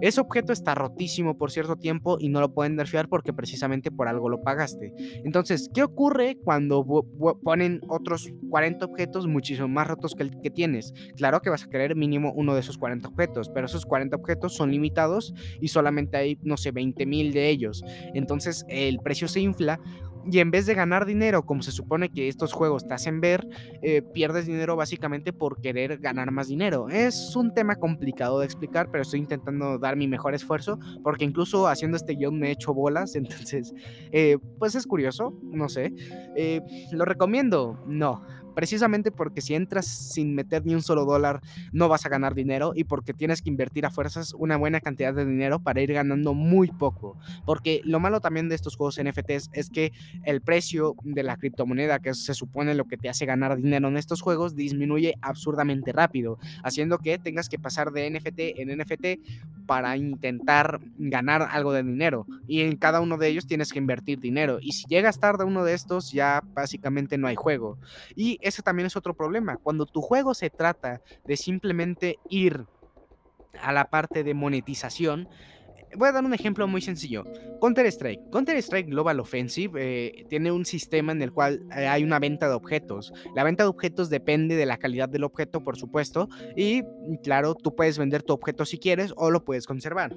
Ese 0.00 0.20
objeto 0.20 0.52
está 0.52 0.76
rotísimo 0.76 1.36
por 1.36 1.50
cierto 1.50 1.74
tiempo 1.74 2.16
y 2.20 2.28
no 2.28 2.38
lo 2.40 2.54
pueden 2.54 2.76
nerfear 2.76 3.08
porque 3.08 3.32
precisamente 3.32 3.90
por 3.90 4.06
algo 4.06 4.28
lo 4.28 4.40
pagaste. 4.40 4.92
Entonces, 5.24 5.68
¿qué 5.74 5.82
ocurre 5.82 6.38
cuando 6.44 6.86
ponen 7.42 7.80
otros 7.88 8.30
40 8.50 8.86
objetos 8.86 9.26
muchísimo 9.26 9.66
más 9.66 9.88
rotos 9.88 10.14
que 10.14 10.22
el 10.22 10.40
que 10.40 10.50
tienes? 10.50 10.94
Claro 11.16 11.42
que 11.42 11.50
vas 11.50 11.64
a 11.64 11.68
querer 11.68 11.96
mínimo 11.96 12.32
uno 12.36 12.54
de 12.54 12.60
esos 12.60 12.78
40 12.78 13.08
objetos, 13.08 13.50
pero 13.52 13.66
esos 13.66 13.84
40 13.84 13.95
objetos 14.16 14.54
son 14.54 14.70
limitados 14.70 15.34
y 15.60 15.68
solamente 15.68 16.16
hay, 16.16 16.38
no 16.42 16.56
sé, 16.56 16.70
20 16.70 17.06
mil 17.06 17.32
de 17.32 17.48
ellos. 17.48 17.82
Entonces, 18.14 18.64
el 18.68 18.98
precio 18.98 19.28
se 19.28 19.40
infla 19.40 19.80
y 20.30 20.40
en 20.40 20.50
vez 20.50 20.66
de 20.66 20.74
ganar 20.74 21.06
dinero, 21.06 21.44
como 21.44 21.62
se 21.62 21.70
supone 21.70 22.08
que 22.08 22.28
estos 22.28 22.52
juegos 22.52 22.86
te 22.86 22.94
hacen 22.94 23.20
ver, 23.20 23.46
eh, 23.82 24.02
pierdes 24.02 24.46
dinero 24.46 24.74
básicamente 24.74 25.32
por 25.32 25.60
querer 25.60 25.98
ganar 25.98 26.32
más 26.32 26.48
dinero. 26.48 26.88
Es 26.88 27.36
un 27.36 27.54
tema 27.54 27.76
complicado 27.76 28.40
de 28.40 28.46
explicar, 28.46 28.90
pero 28.90 29.02
estoy 29.02 29.20
intentando 29.20 29.78
dar 29.78 29.96
mi 29.96 30.08
mejor 30.08 30.34
esfuerzo, 30.34 30.78
porque 31.02 31.24
incluso 31.24 31.68
haciendo 31.68 31.96
este 31.96 32.14
guion 32.14 32.38
me 32.38 32.48
he 32.48 32.52
hecho 32.52 32.74
bolas, 32.74 33.14
entonces, 33.16 33.72
eh, 34.10 34.38
pues 34.58 34.74
es 34.74 34.86
curioso, 34.86 35.32
no 35.42 35.68
sé. 35.68 35.92
Eh, 36.36 36.60
¿Lo 36.90 37.04
recomiendo? 37.04 37.82
No, 37.86 38.22
precisamente 38.56 39.12
porque 39.12 39.42
si 39.42 39.54
entras 39.54 39.86
sin 39.86 40.34
meter 40.34 40.64
ni 40.64 40.74
un 40.74 40.80
solo 40.80 41.04
dólar 41.04 41.42
no 41.72 41.90
vas 41.90 42.06
a 42.06 42.08
ganar 42.08 42.34
dinero 42.34 42.72
y 42.74 42.84
porque 42.84 43.12
tienes 43.12 43.42
que 43.42 43.50
invertir 43.50 43.84
a 43.84 43.90
fuerzas 43.90 44.32
una 44.32 44.56
buena 44.56 44.80
cantidad 44.80 45.12
de 45.12 45.26
dinero 45.26 45.58
para 45.58 45.82
ir 45.82 45.92
ganando 45.92 46.32
muy 46.32 46.68
poco. 46.68 47.18
Porque 47.44 47.82
lo 47.84 48.00
malo 48.00 48.22
también 48.22 48.48
de 48.48 48.54
estos 48.54 48.74
juegos 48.74 48.98
NFTs 48.98 49.50
es 49.52 49.68
que 49.68 49.92
el 50.24 50.40
precio 50.40 50.96
de 51.04 51.22
la 51.22 51.36
criptomoneda, 51.36 51.98
que 51.98 52.14
se 52.14 52.32
supone 52.32 52.74
lo 52.74 52.86
que 52.86 52.96
te 52.96 53.10
hace 53.10 53.26
ganar 53.26 53.58
dinero 53.58 53.88
en 53.88 53.98
estos 53.98 54.22
juegos, 54.22 54.56
disminuye 54.56 55.16
absurdamente 55.20 55.92
rápido, 55.92 56.38
haciendo 56.64 56.96
que 56.96 57.18
tengas 57.18 57.50
que 57.50 57.58
pasar 57.58 57.92
de 57.92 58.10
NFT 58.10 58.38
en 58.56 58.78
NFT 58.78 59.06
para 59.66 59.96
intentar 59.96 60.80
ganar 60.96 61.42
algo 61.50 61.72
de 61.72 61.82
dinero. 61.82 62.26
Y 62.46 62.62
en 62.62 62.76
cada 62.76 63.00
uno 63.00 63.18
de 63.18 63.28
ellos 63.28 63.46
tienes 63.46 63.72
que 63.72 63.78
invertir 63.78 64.20
dinero. 64.20 64.58
Y 64.60 64.72
si 64.72 64.86
llegas 64.86 65.20
tarde 65.20 65.44
a 65.44 65.46
uno 65.46 65.64
de 65.64 65.74
estos, 65.74 66.12
ya 66.12 66.42
básicamente 66.54 67.18
no 67.18 67.26
hay 67.26 67.36
juego. 67.36 67.78
Y 68.14 68.38
ese 68.40 68.62
también 68.62 68.86
es 68.86 68.96
otro 68.96 69.14
problema. 69.14 69.56
Cuando 69.56 69.86
tu 69.86 70.00
juego 70.00 70.34
se 70.34 70.50
trata 70.50 71.00
de 71.24 71.36
simplemente 71.36 72.18
ir 72.28 72.66
a 73.60 73.72
la 73.72 73.86
parte 73.86 74.22
de 74.22 74.34
monetización, 74.34 75.28
voy 75.96 76.08
a 76.08 76.12
dar 76.12 76.24
un 76.24 76.34
ejemplo 76.34 76.66
muy 76.66 76.80
sencillo. 76.80 77.24
Counter-Strike. 77.60 78.30
Counter-Strike 78.30 78.88
Global 78.88 79.20
Offensive 79.20 79.72
eh, 79.76 80.24
tiene 80.28 80.52
un 80.52 80.64
sistema 80.64 81.12
en 81.12 81.22
el 81.22 81.32
cual 81.32 81.62
eh, 81.76 81.86
hay 81.86 82.04
una 82.04 82.18
venta 82.18 82.48
de 82.48 82.54
objetos. 82.54 83.12
La 83.34 83.44
venta 83.44 83.64
de 83.64 83.68
objetos 83.68 84.10
depende 84.10 84.56
de 84.56 84.66
la 84.66 84.78
calidad 84.78 85.08
del 85.08 85.24
objeto, 85.24 85.62
por 85.62 85.76
supuesto. 85.76 86.28
Y 86.56 86.82
claro, 87.22 87.54
tú 87.54 87.74
puedes 87.74 87.98
vender 87.98 88.22
tu 88.22 88.32
objeto 88.32 88.64
si 88.64 88.78
quieres 88.78 89.12
o 89.16 89.30
lo 89.30 89.44
puedes 89.44 89.66
conservar. 89.66 90.14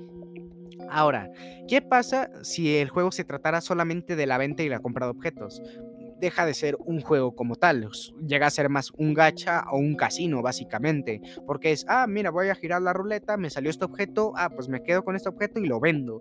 Ahora, 0.90 1.30
¿qué 1.68 1.82
pasa 1.82 2.30
si 2.42 2.78
el 2.78 2.90
juego 2.90 3.12
se 3.12 3.24
tratara 3.24 3.62
solamente 3.62 4.16
de 4.16 4.26
la 4.26 4.38
venta 4.38 4.64
y 4.64 4.70
la 4.70 4.80
compra 4.80 5.06
de 5.06 5.12
objetos? 5.12 5.62
Deja 6.20 6.46
de 6.46 6.54
ser 6.54 6.78
un 6.80 7.02
juego 7.02 7.36
como 7.36 7.56
tal, 7.56 7.90
llega 8.26 8.48
a 8.48 8.52
ser 8.52 8.70
más 8.70 8.92
un 8.98 9.14
gacha 9.14 9.64
o 9.72 9.78
un 9.78 9.96
casino 9.96 10.42
básicamente, 10.42 11.22
porque 11.46 11.72
es, 11.72 11.86
ah, 11.88 12.08
mira, 12.08 12.32
voy 12.32 12.50
a 12.50 12.56
girar 12.56 12.82
la 12.82 12.94
ruleta, 12.94 13.38
me 13.38 13.50
salió 13.50 13.70
este 13.70 13.86
objeto, 13.86 14.34
ah, 14.36 14.50
pues 14.50 14.68
me 14.70 14.84
quedo 14.84 15.04
con 15.04 15.16
este 15.16 15.30
objeto 15.30 15.60
y 15.60 15.68
lo 15.68 15.80
vendo. 15.80 16.20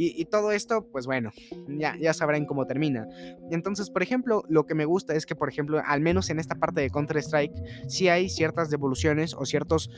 Y, 0.00 0.26
todo 0.26 0.52
esto, 0.52 0.86
pues 0.92 1.06
bueno, 1.06 1.32
ya, 1.66 1.96
ya 2.00 2.14
sabrán 2.14 2.46
cómo 2.46 2.66
termina. 2.66 3.08
Entonces, 3.50 3.90
por 3.90 4.00
ejemplo, 4.00 4.44
lo 4.48 4.64
que 4.64 4.76
me 4.76 4.84
gusta 4.84 5.12
es 5.14 5.26
que, 5.26 5.34
por 5.34 5.48
ejemplo, 5.48 5.82
al 5.84 6.00
menos 6.00 6.30
en 6.30 6.38
esta 6.38 6.54
parte 6.54 6.80
de 6.80 6.90
Counter-Strike, 6.90 7.88
sí 7.88 8.08
hay 8.08 8.28
ciertas 8.28 8.70
devoluciones 8.70 9.34
o 9.34 9.44
ciertas 9.44 9.90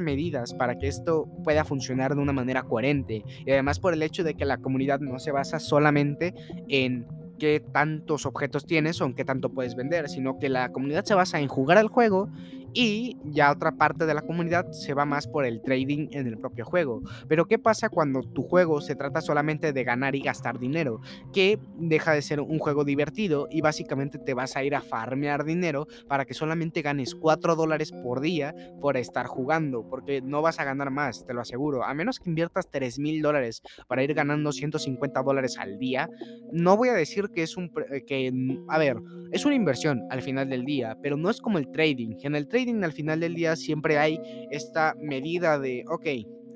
medidas 0.00 0.54
para 0.54 0.78
que 0.78 0.88
esto 0.88 1.28
pueda 1.44 1.66
funcionar 1.66 2.14
de 2.14 2.22
una 2.22 2.32
manera 2.32 2.62
coherente. 2.62 3.22
Y 3.44 3.50
además 3.50 3.80
por 3.80 3.92
el 3.92 4.02
hecho 4.02 4.24
de 4.24 4.32
que 4.32 4.46
la 4.46 4.56
comunidad 4.56 5.00
no 5.00 5.18
se 5.18 5.30
basa 5.30 5.60
solamente 5.60 6.32
en 6.68 7.06
qué 7.38 7.60
tantos 7.60 8.26
objetos 8.26 8.66
tienes 8.66 9.00
o 9.00 9.06
en 9.06 9.14
qué 9.14 9.24
tanto 9.24 9.50
puedes 9.50 9.74
vender, 9.74 10.08
sino 10.08 10.38
que 10.38 10.48
la 10.48 10.72
comunidad 10.72 11.04
se 11.04 11.14
basa 11.14 11.40
en 11.40 11.48
jugar 11.48 11.78
al 11.78 11.88
juego 11.88 12.28
y 12.76 13.16
ya 13.24 13.50
otra 13.50 13.72
parte 13.72 14.04
de 14.04 14.12
la 14.12 14.20
comunidad 14.20 14.70
se 14.70 14.92
va 14.92 15.06
más 15.06 15.26
por 15.26 15.46
el 15.46 15.62
trading 15.62 16.08
en 16.12 16.26
el 16.26 16.36
propio 16.36 16.66
juego. 16.66 17.00
Pero 17.26 17.46
¿qué 17.46 17.58
pasa 17.58 17.88
cuando 17.88 18.20
tu 18.22 18.42
juego 18.42 18.82
se 18.82 18.94
trata 18.94 19.22
solamente 19.22 19.72
de 19.72 19.82
ganar 19.82 20.14
y 20.14 20.20
gastar 20.20 20.58
dinero? 20.58 21.00
Que 21.32 21.58
deja 21.78 22.12
de 22.12 22.20
ser 22.20 22.42
un 22.42 22.58
juego 22.58 22.84
divertido 22.84 23.48
y 23.50 23.62
básicamente 23.62 24.18
te 24.18 24.34
vas 24.34 24.56
a 24.56 24.62
ir 24.62 24.74
a 24.74 24.82
farmear 24.82 25.44
dinero 25.44 25.86
para 26.06 26.26
que 26.26 26.34
solamente 26.34 26.82
ganes 26.82 27.14
4 27.14 27.56
dólares 27.56 27.92
por 27.92 28.20
día 28.20 28.54
por 28.82 28.98
estar 28.98 29.24
jugando, 29.24 29.88
porque 29.88 30.20
no 30.20 30.42
vas 30.42 30.60
a 30.60 30.64
ganar 30.64 30.90
más, 30.90 31.24
te 31.24 31.32
lo 31.32 31.40
aseguro. 31.40 31.82
A 31.82 31.94
menos 31.94 32.20
que 32.20 32.28
inviertas 32.28 32.68
3 32.70 32.98
mil 32.98 33.22
dólares 33.22 33.62
para 33.88 34.04
ir 34.04 34.12
ganando 34.12 34.52
150 34.52 35.22
dólares 35.22 35.56
al 35.58 35.78
día, 35.78 36.10
no 36.52 36.76
voy 36.76 36.90
a 36.90 36.94
decir 36.94 37.30
que 37.34 37.42
es 37.42 37.56
un... 37.56 37.72
que, 38.06 38.32
a 38.68 38.78
ver, 38.78 38.98
es 39.32 39.46
una 39.46 39.54
inversión 39.54 40.02
al 40.10 40.20
final 40.20 40.50
del 40.50 40.66
día, 40.66 40.98
pero 41.02 41.16
no 41.16 41.30
es 41.30 41.40
como 41.40 41.56
el 41.56 41.70
trading. 41.70 42.16
En 42.22 42.34
el 42.34 42.48
trading 42.48 42.65
al 42.84 42.92
final 42.92 43.20
del 43.20 43.34
día 43.34 43.56
siempre 43.56 43.98
hay 43.98 44.20
esta 44.50 44.94
medida 44.98 45.58
de, 45.58 45.84
ok, 45.88 46.06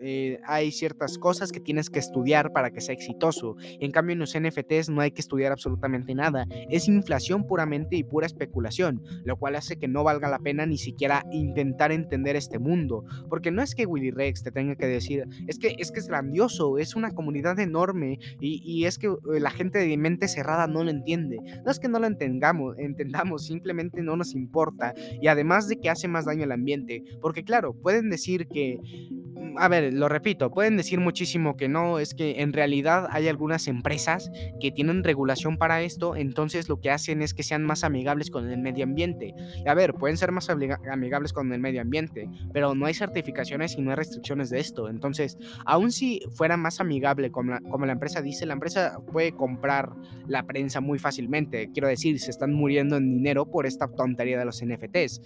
eh, 0.01 0.41
hay 0.45 0.73
ciertas 0.73 1.19
cosas 1.19 1.53
que 1.53 1.61
tienes 1.61 1.91
que 1.91 1.99
estudiar 1.99 2.53
para 2.53 2.71
que 2.71 2.81
sea 2.81 2.95
exitoso. 2.95 3.57
En 3.81 3.91
cambio, 3.91 4.15
en 4.15 4.21
los 4.21 4.39
NFTs 4.39 4.89
no 4.89 5.01
hay 5.01 5.11
que 5.11 5.21
estudiar 5.21 5.53
absolutamente 5.53 6.15
nada. 6.15 6.47
Es 6.69 6.89
inflación 6.89 7.47
puramente 7.47 7.97
y 7.97 8.05
pura 8.05 8.27
especulación, 8.27 9.03
lo 9.25 9.37
cual 9.37 9.57
hace 9.57 9.79
que 9.79 9.89
no 9.89 10.05
valga 10.05 10.29
la 10.29 10.39
pena 10.39 10.67
ni 10.67 10.79
siquiera 10.79 11.25
intentar 11.33 11.93
entender 11.93 12.37
este 12.37 12.59
mundo. 12.59 13.05
Porque 13.29 13.51
no 13.51 13.63
es 13.63 13.75
que 13.75 13.87
Willy 13.87 14.11
Rex 14.11 14.43
te 14.43 14.53
tenga 14.53 14.77
que 14.77 14.87
decir, 14.87 15.25
es 15.47 15.59
que 15.59 15.75
es, 15.79 15.93
que 15.93 16.01
es 16.01 16.09
grandioso, 16.09 16.79
es 16.79 16.97
una 16.97 17.13
comunidad 17.13 17.59
enorme 17.59 18.19
y, 18.41 18.63
y 18.65 18.87
es 18.87 18.99
que 18.99 19.09
eh, 19.09 19.41
la 19.41 19.51
gente 19.51 19.79
de 19.79 19.97
mente 19.97 20.29
cerrada 20.29 20.67
no 20.67 20.85
lo 20.85 20.91
entiende. 20.91 21.39
No 21.65 21.71
es 21.71 21.79
que 21.79 21.89
no 21.89 21.99
lo 21.99 22.07
entendamos, 22.07 22.79
entendamos, 22.79 23.47
simplemente 23.47 24.03
no 24.03 24.17
nos 24.17 24.35
importa. 24.35 24.95
Y 25.21 25.29
además 25.29 25.69
de 25.69 25.79
que 25.79 25.91
hace 25.91 26.09
más 26.09 26.25
daño 26.25 26.45
al 26.45 26.53
ambiente. 26.53 27.05
Porque 27.21 27.45
claro, 27.45 27.75
pueden 27.75 28.11
decir 28.11 28.47
que, 28.49 28.79
mm, 29.11 29.59
a 29.59 29.69
ver, 29.69 29.90
lo 29.93 30.09
repito, 30.09 30.51
pueden 30.51 30.77
decir 30.77 31.01
muchísimo 31.01 31.57
que 31.57 31.69
no, 31.69 31.99
es 31.99 32.15
que 32.15 32.41
en 32.41 32.53
realidad 32.53 33.09
hay 33.11 33.29
algunas 33.29 33.69
empresas 33.69 34.31
que 34.61 34.71
tienen 34.71 35.05
regulación 35.05 35.57
para 35.57 35.83
esto, 35.83 36.17
entonces 36.17 36.69
lo 36.69 36.81
que 36.81 36.91
hacen 36.91 37.23
es 37.23 37.35
que 37.35 37.43
sean 37.43 37.65
más 37.65 37.85
amigables 37.85 38.31
con 38.31 38.51
el 38.51 38.59
medio 38.59 38.85
ambiente. 38.85 39.35
A 39.67 39.75
ver, 39.75 39.95
pueden 39.95 40.17
ser 40.17 40.33
más 40.33 40.49
amigables 40.51 41.33
con 41.33 41.53
el 41.53 41.61
medio 41.61 41.81
ambiente, 41.81 42.29
pero 42.53 42.75
no 42.75 42.87
hay 42.87 42.95
certificaciones 42.95 43.77
y 43.77 43.83
no 43.83 43.91
hay 43.91 43.97
restricciones 43.97 44.51
de 44.51 44.61
esto. 44.61 44.89
Entonces, 44.89 45.39
aun 45.65 45.93
si 45.93 46.21
fuera 46.33 46.57
más 46.57 46.81
amigable 46.81 47.31
como 47.31 47.53
la, 47.53 47.61
como 47.61 47.87
la 47.87 47.93
empresa 47.93 48.23
dice, 48.23 48.47
la 48.47 48.55
empresa 48.55 48.99
puede 49.13 49.33
comprar 49.33 49.91
la 50.27 50.45
prensa 50.45 50.81
muy 50.81 50.99
fácilmente. 50.99 51.71
Quiero 51.73 51.89
decir, 51.89 52.19
se 52.21 52.31
están 52.31 52.53
muriendo 52.53 52.97
en 52.97 53.13
dinero 53.13 53.51
por 53.51 53.67
esta 53.67 53.89
tontería 53.89 54.39
de 54.39 54.45
los 54.45 54.63
NFTs. 54.65 55.21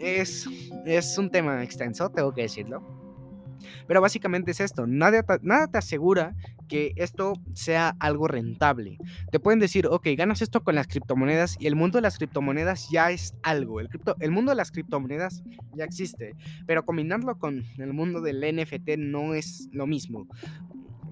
Es, 0.00 0.48
es 0.84 1.18
un 1.18 1.30
tema 1.30 1.62
extenso, 1.62 2.10
tengo 2.10 2.32
que 2.32 2.42
decirlo. 2.42 3.01
Pero 3.86 4.00
básicamente 4.00 4.50
es 4.50 4.60
esto, 4.60 4.86
nada, 4.86 5.24
nada 5.42 5.66
te 5.68 5.78
asegura 5.78 6.34
que 6.68 6.92
esto 6.96 7.34
sea 7.52 7.96
algo 7.98 8.28
rentable. 8.28 8.98
Te 9.30 9.38
pueden 9.38 9.60
decir, 9.60 9.86
ok, 9.86 10.08
ganas 10.16 10.40
esto 10.40 10.62
con 10.62 10.74
las 10.74 10.86
criptomonedas 10.86 11.56
y 11.60 11.66
el 11.66 11.76
mundo 11.76 11.98
de 11.98 12.02
las 12.02 12.16
criptomonedas 12.16 12.88
ya 12.90 13.10
es 13.10 13.34
algo. 13.42 13.80
El, 13.80 13.88
cripto, 13.88 14.16
el 14.20 14.30
mundo 14.30 14.52
de 14.52 14.56
las 14.56 14.70
criptomonedas 14.70 15.42
ya 15.74 15.84
existe, 15.84 16.34
pero 16.66 16.84
combinarlo 16.84 17.38
con 17.38 17.64
el 17.76 17.92
mundo 17.92 18.20
del 18.20 18.40
NFT 18.40 18.96
no 18.96 19.34
es 19.34 19.68
lo 19.72 19.86
mismo. 19.86 20.26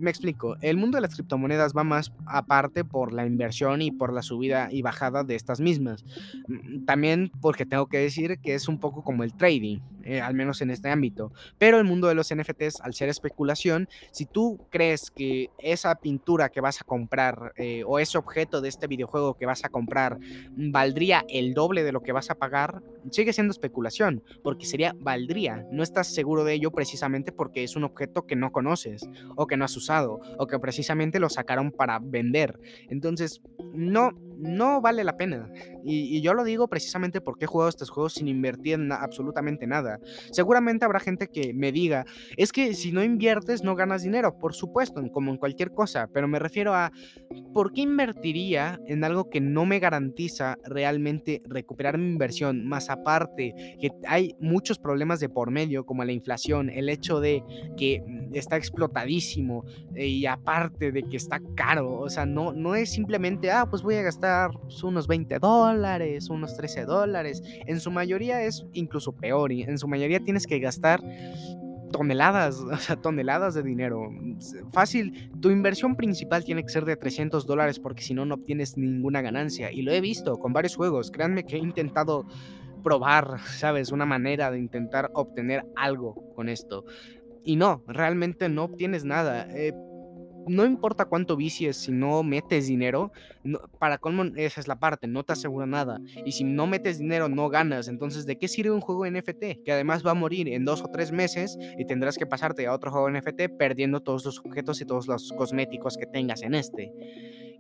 Me 0.01 0.09
explico, 0.09 0.57
el 0.63 0.79
mundo 0.79 0.97
de 0.97 1.03
las 1.03 1.15
criptomonedas 1.15 1.75
va 1.77 1.85
más 1.85 2.11
aparte 2.25 2.85
por 2.85 3.13
la 3.13 3.27
inversión 3.27 3.83
y 3.83 3.91
por 3.91 4.15
la 4.15 4.23
subida 4.23 4.69
y 4.73 4.81
bajada 4.81 5.25
de 5.25 5.35
estas 5.35 5.61
mismas. 5.61 6.07
Mm, 6.49 6.87
también 6.87 7.31
porque 7.43 7.67
tengo 7.67 7.87
que 7.87 7.99
decir 7.99 8.39
que 8.39 8.55
es 8.55 8.67
un 8.67 8.81
poco 8.81 9.05
como 9.05 9.25
el 9.25 9.35
trading. 9.35 9.81
Eh, 10.11 10.21
al 10.21 10.35
menos 10.35 10.61
en 10.61 10.71
este 10.71 10.89
ámbito. 10.89 11.33
Pero 11.57 11.79
el 11.79 11.85
mundo 11.85 12.09
de 12.09 12.17
los 12.17 12.35
NFTs, 12.35 12.81
al 12.81 12.95
ser 12.95 13.09
especulación, 13.09 13.89
si 14.11 14.27
tú 14.27 14.59
crees 14.69 15.09
que 15.13 15.51
esa 15.59 15.95
pintura 15.95 16.49
que 16.49 16.61
vas 16.61 16.81
a 16.81 16.85
comprar 16.85 17.53
eh, 17.57 17.85
o 17.87 18.01
ese 18.01 18.19
objeto 18.19 18.61
de 18.61 18.71
este 18.71 18.89
videojuego 18.89 19.35
que 19.35 19.47
vas 19.47 19.65
a 19.65 19.69
comprar 19.69 20.19
valdría 20.51 21.25
el 21.29 21.55
doble 21.55 21.85
de 21.85 21.93
lo 21.93 22.03
que 22.03 22.11
vas 22.11 22.29
a 22.29 22.35
pagar, 22.35 22.83
sigue 23.13 23.33
siendo 23.33 23.53
especulación, 23.53 24.25
porque 24.43 24.67
sería 24.67 24.97
valdría. 24.99 25.65
No 25.71 25.85
estás 25.85 26.13
seguro 26.13 26.43
de 26.43 26.55
ello 26.55 26.73
precisamente 26.73 27.31
porque 27.31 27.63
es 27.63 27.77
un 27.77 27.85
objeto 27.85 28.27
que 28.27 28.35
no 28.35 28.51
conoces 28.51 29.09
o 29.37 29.47
que 29.47 29.57
no 29.57 29.65
has 29.65 29.77
usado 29.77 30.19
o 30.39 30.49
que 30.49 30.59
precisamente 30.59 31.21
lo 31.21 31.29
sacaron 31.29 31.71
para 31.71 32.01
vender. 32.01 32.59
Entonces, 32.89 33.43
no, 33.73 34.11
no 34.41 34.81
vale 34.81 35.05
la 35.05 35.17
pena. 35.17 35.51
Y, 35.85 36.21
yo 36.21 36.35
lo 36.35 36.45
digo 36.45 36.69
precisamente 36.69 37.21
porque 37.21 37.45
he 37.45 37.49
jugado 37.49 37.69
estos 37.69 37.91
juegos 37.91 38.15
sin 38.15 38.29
invertir 38.29 38.75
en 38.75 38.93
absolutamente 38.93 39.67
nada. 39.67 39.99
Seguramente 40.33 40.85
habrá 40.85 41.01
gente 41.01 41.29
que 41.29 41.55
me 41.55 41.73
diga, 41.73 42.05
es 42.37 42.53
que 42.53 42.75
si 42.75 42.93
no 42.93 43.03
inviertes 43.03 43.63
no 43.63 43.75
ganas 43.75 44.03
dinero, 44.03 44.39
por 44.39 44.55
supuesto, 44.55 45.03
como 45.13 45.31
en 45.31 45.39
cualquier 45.39 45.73
cosa, 45.73 46.09
pero 46.13 46.29
me 46.29 46.39
refiero 46.39 46.75
a, 46.75 46.93
¿por 47.55 47.73
qué 47.73 47.83
invertiría 47.83 48.81
en 48.87 49.05
algo 49.05 49.31
que 49.31 49.41
no 49.41 49.67
me 49.67 49.79
garantiza 49.79 50.57
realmente 50.65 51.43
recuperar 51.47 51.99
mi 51.99 52.09
inversión? 52.09 52.67
Más 52.67 52.91
aparte, 52.91 53.55
que 53.81 53.91
hay 54.07 54.35
muchos 54.41 54.79
problemas 54.79 55.21
de 55.21 55.29
por 55.29 55.51
medio, 55.51 55.87
como 55.87 56.05
la 56.05 56.13
inflación, 56.13 56.71
el 56.71 56.89
hecho 56.89 57.21
de 57.21 57.43
que 57.77 58.03
está 58.33 58.57
explotadísimo 58.57 59.65
eh, 59.95 60.07
y 60.07 60.27
aparte 60.27 60.93
de 60.93 61.03
que 61.05 61.17
está 61.17 61.41
caro, 61.55 62.01
o 62.01 62.11
sea, 62.11 62.27
no, 62.27 62.53
no 62.53 62.75
es 62.75 62.93
simplemente, 62.93 63.51
ah, 63.51 63.67
pues 63.69 63.83
voy 63.83 63.97
a 63.97 64.03
gastar 64.03 64.30
pues, 64.53 64.83
unos 64.83 65.07
20 65.07 65.39
dólares, 65.39 66.31
unos 66.31 66.57
13 66.57 66.85
dólares, 66.85 67.43
en 67.67 67.81
su 67.81 67.91
mayoría 67.91 68.43
es 68.43 68.67
incluso 68.73 69.13
peor, 69.13 69.53
en 69.53 69.79
su 69.79 69.89
mayoría 69.89 70.21
tienes 70.21 70.47
que 70.47 70.59
gastar 70.59 71.01
toneladas, 71.91 72.61
o 72.73 72.77
sea, 72.77 72.97
toneladas 72.97 73.55
de 73.55 73.63
dinero. 73.63 74.11
Fácil, 74.73 75.31
tu 75.41 75.51
inversión 75.51 75.97
principal 75.97 76.45
tiene 76.45 76.63
que 76.63 76.71
ser 76.71 76.85
de 76.85 76.97
300 76.97 77.47
dólares 77.47 77.79
porque 77.79 78.03
si 78.03 78.15
no, 78.15 78.25
no 78.25 78.37
obtienes 78.37 78.77
ninguna 78.77 79.21
ganancia. 79.23 79.73
Y 79.73 79.83
lo 79.83 79.93
he 79.93 80.01
visto 80.01 80.39
con 80.39 80.53
varios 80.53 80.77
juegos. 80.77 81.11
Créanme 81.11 81.45
que 81.45 81.57
he 81.57 81.59
intentado 81.59 82.27
probar, 82.83 83.41
¿sabes? 83.47 83.93
Una 83.93 84.07
manera 84.07 84.51
de 84.51 84.59
intentar 84.59 85.11
obtener 85.15 85.67
algo 85.77 86.15
con 86.35 86.49
esto. 86.49 86.85
Y 87.43 87.57
no, 87.57 87.83
realmente 87.87 88.49
no 88.49 88.65
obtienes 88.65 89.05
nada. 89.05 89.47
Eh, 89.51 89.73
no 90.47 90.65
importa 90.65 91.05
cuánto 91.05 91.37
vicies, 91.37 91.77
si 91.77 91.93
no 91.93 92.23
metes 92.23 92.67
dinero, 92.67 93.13
para 93.79 93.99
colmo 93.99 94.25
esa 94.37 94.61
es 94.61 94.69
la 94.69 94.79
parte, 94.79 95.07
no 95.07 95.25
te 95.25 95.33
asegura 95.33 95.67
nada. 95.67 96.01
Y 96.25 96.33
si 96.33 96.45
no 96.45 96.67
metes 96.67 96.99
dinero, 96.99 97.29
no 97.29 97.49
ganas. 97.49 97.89
Entonces, 97.89 98.27
¿de 98.27 98.39
qué 98.39 98.49
sirve 98.49 98.71
un 98.71 98.81
juego 98.81 99.07
NFT? 99.07 99.63
Que 99.65 99.73
además 99.73 100.05
va 100.07 100.13
a 100.13 100.15
morir 100.15 100.49
en 100.49 100.65
dos 100.65 100.83
o 100.83 100.89
tres 100.89 101.13
meses 101.13 101.59
y 101.79 101.85
tendrás 101.85 102.17
que 102.17 102.27
pasarte 102.27 102.67
a 102.67 102.73
otro 102.73 102.91
juego 102.91 103.11
NFT 103.11 103.57
perdiendo 103.59 104.01
todos 104.01 104.25
los 104.25 104.39
objetos 104.41 104.81
y 104.81 104.87
todos 104.87 105.07
los 105.07 105.33
cosméticos 105.33 105.97
que 105.97 106.07
tengas 106.07 106.43
en 106.43 106.55
este. 106.55 106.93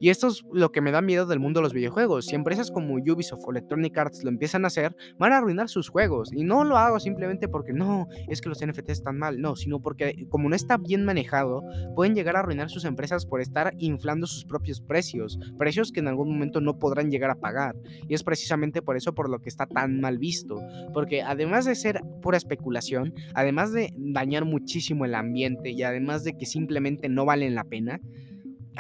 Y 0.00 0.08
esto 0.08 0.28
es 0.28 0.42
lo 0.50 0.72
que 0.72 0.80
me 0.80 0.92
da 0.92 1.02
miedo 1.02 1.26
del 1.26 1.40
mundo 1.40 1.60
de 1.60 1.64
los 1.64 1.74
videojuegos. 1.74 2.24
Si 2.24 2.34
empresas 2.34 2.70
como 2.70 2.94
Ubisoft 2.94 3.44
o 3.46 3.50
Electronic 3.50 3.96
Arts 3.98 4.24
lo 4.24 4.30
empiezan 4.30 4.64
a 4.64 4.68
hacer, 4.68 4.96
van 5.18 5.32
a 5.32 5.36
arruinar 5.36 5.68
sus 5.68 5.90
juegos. 5.90 6.32
Y 6.32 6.42
no 6.42 6.64
lo 6.64 6.78
hago 6.78 6.98
simplemente 6.98 7.48
porque 7.48 7.74
no, 7.74 8.08
es 8.26 8.40
que 8.40 8.48
los 8.48 8.64
NFTs 8.64 8.88
están 8.88 9.18
mal, 9.18 9.42
no, 9.42 9.56
sino 9.56 9.80
porque 9.80 10.26
como 10.30 10.48
no 10.48 10.56
está 10.56 10.78
bien 10.78 11.04
manejado, 11.04 11.62
pueden 11.94 12.14
llegar 12.14 12.36
a 12.36 12.40
arruinar 12.40 12.70
sus 12.70 12.86
empresas 12.86 13.26
por 13.26 13.42
estar 13.42 13.74
inflando 13.76 14.26
sus 14.26 14.46
propios 14.46 14.80
precios, 14.80 15.38
precios 15.58 15.92
que 15.92 16.00
en 16.00 16.08
algún 16.08 16.32
momento 16.32 16.62
no 16.62 16.78
podrán 16.78 17.10
llegar 17.10 17.30
a 17.30 17.38
pagar. 17.38 17.76
Y 18.08 18.14
es 18.14 18.22
precisamente 18.22 18.80
por 18.80 18.96
eso 18.96 19.14
por 19.14 19.28
lo 19.28 19.40
que 19.40 19.50
está 19.50 19.66
tan 19.66 20.00
mal 20.00 20.16
visto, 20.16 20.62
porque 20.94 21.20
además 21.20 21.66
de 21.66 21.74
ser 21.74 22.00
pura 22.22 22.38
especulación, 22.38 23.12
además 23.34 23.72
de 23.72 23.92
dañar 23.98 24.46
muchísimo 24.46 25.04
el 25.04 25.14
ambiente 25.14 25.70
y 25.70 25.82
además 25.82 26.24
de 26.24 26.38
que 26.38 26.46
simplemente 26.46 27.10
no 27.10 27.26
valen 27.26 27.54
la 27.54 27.64
pena, 27.64 28.00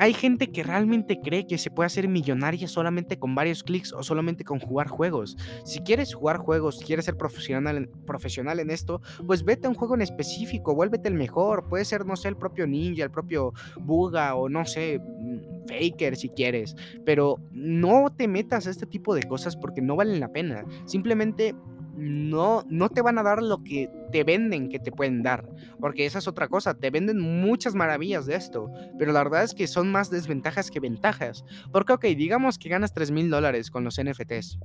hay 0.00 0.14
gente 0.14 0.50
que 0.50 0.62
realmente 0.62 1.20
cree 1.20 1.46
que 1.46 1.58
se 1.58 1.70
puede 1.70 1.86
hacer 1.86 2.08
millonaria 2.08 2.66
solamente 2.68 3.18
con 3.18 3.34
varios 3.34 3.62
clics 3.62 3.92
o 3.92 4.02
solamente 4.02 4.44
con 4.44 4.58
jugar 4.58 4.88
juegos. 4.88 5.36
Si 5.66 5.80
quieres 5.80 6.14
jugar 6.14 6.38
juegos, 6.38 6.82
quieres 6.82 7.04
ser 7.04 7.18
profesional 7.18 7.76
en, 7.76 7.90
profesional 8.06 8.60
en 8.60 8.70
esto, 8.70 9.02
pues 9.26 9.44
vete 9.44 9.66
a 9.66 9.70
un 9.70 9.76
juego 9.76 9.94
en 9.94 10.00
específico, 10.00 10.74
vuélvete 10.74 11.08
el 11.08 11.16
mejor. 11.16 11.68
Puede 11.68 11.84
ser, 11.84 12.06
no 12.06 12.16
sé, 12.16 12.28
el 12.28 12.38
propio 12.38 12.66
Ninja, 12.66 13.04
el 13.04 13.10
propio 13.10 13.52
Buga 13.78 14.36
o 14.36 14.48
no 14.48 14.64
sé, 14.64 14.98
mm, 14.98 15.68
Faker 15.68 16.16
si 16.16 16.30
quieres. 16.30 16.74
Pero 17.04 17.36
no 17.52 18.10
te 18.16 18.26
metas 18.26 18.66
a 18.66 18.70
este 18.70 18.86
tipo 18.86 19.14
de 19.14 19.24
cosas 19.24 19.54
porque 19.54 19.82
no 19.82 19.96
valen 19.96 20.18
la 20.18 20.32
pena. 20.32 20.64
Simplemente 20.86 21.54
no, 21.96 22.64
no 22.68 22.88
te 22.88 23.02
van 23.02 23.18
a 23.18 23.22
dar 23.22 23.42
lo 23.42 23.62
que 23.62 23.90
te 24.12 24.24
venden 24.24 24.68
que 24.68 24.78
te 24.78 24.92
pueden 24.92 25.22
dar. 25.22 25.48
Porque 25.80 26.06
esa 26.06 26.18
es 26.18 26.28
otra 26.28 26.48
cosa, 26.48 26.74
te 26.74 26.90
venden 26.90 27.20
muchas 27.20 27.74
maravillas 27.74 28.26
de 28.26 28.36
esto, 28.36 28.70
pero 28.98 29.12
la 29.12 29.22
verdad 29.22 29.44
es 29.44 29.54
que 29.54 29.66
son 29.66 29.90
más 29.90 30.10
desventajas 30.10 30.70
que 30.70 30.80
ventajas. 30.80 31.44
Porque, 31.72 31.92
ok, 31.92 32.04
digamos 32.16 32.58
que 32.58 32.68
ganas 32.68 32.92
3 32.92 33.10
mil 33.10 33.30
dólares 33.30 33.70
con 33.70 33.84
los 33.84 34.00
NFTs. 34.02 34.58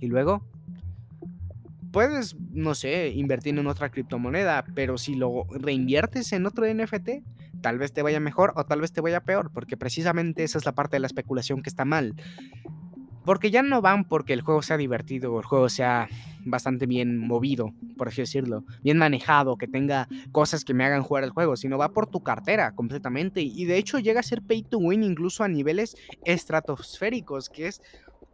Y 0.00 0.06
luego, 0.06 0.46
puedes, 1.90 2.36
no 2.52 2.74
sé, 2.74 3.08
invertir 3.08 3.58
en 3.58 3.66
otra 3.66 3.90
criptomoneda, 3.90 4.64
pero 4.74 4.98
si 4.98 5.14
lo 5.14 5.44
reinviertes 5.50 6.32
en 6.32 6.46
otro 6.46 6.66
NFT, 6.66 7.10
tal 7.60 7.78
vez 7.78 7.92
te 7.92 8.02
vaya 8.02 8.20
mejor 8.20 8.52
o 8.56 8.64
tal 8.64 8.80
vez 8.80 8.92
te 8.92 9.00
vaya 9.00 9.20
peor, 9.20 9.50
porque 9.52 9.76
precisamente 9.76 10.44
esa 10.44 10.58
es 10.58 10.64
la 10.64 10.72
parte 10.72 10.96
de 10.96 11.00
la 11.00 11.06
especulación 11.06 11.62
que 11.62 11.70
está 11.70 11.84
mal. 11.84 12.14
Porque 13.24 13.50
ya 13.50 13.62
no 13.62 13.82
van 13.82 14.04
porque 14.04 14.32
el 14.32 14.40
juego 14.40 14.62
sea 14.62 14.76
divertido 14.76 15.34
o 15.34 15.40
el 15.40 15.44
juego 15.44 15.68
sea 15.68 16.08
bastante 16.44 16.86
bien 16.86 17.18
movido, 17.18 17.72
por 17.96 18.08
así 18.08 18.22
decirlo, 18.22 18.64
bien 18.82 18.98
manejado, 18.98 19.56
que 19.56 19.66
tenga 19.66 20.08
cosas 20.32 20.64
que 20.64 20.74
me 20.74 20.84
hagan 20.84 21.02
jugar 21.02 21.24
el 21.24 21.30
juego, 21.30 21.56
sino 21.56 21.78
va 21.78 21.92
por 21.92 22.06
tu 22.06 22.22
cartera 22.22 22.72
completamente. 22.72 23.40
Y 23.42 23.64
de 23.64 23.76
hecho 23.76 23.98
llega 23.98 24.20
a 24.20 24.24
ser 24.24 24.42
pay 24.42 24.62
to 24.62 24.78
win 24.78 25.02
incluso 25.02 25.44
a 25.44 25.48
niveles 25.48 25.96
estratosféricos, 26.24 27.48
que 27.48 27.68
es 27.68 27.80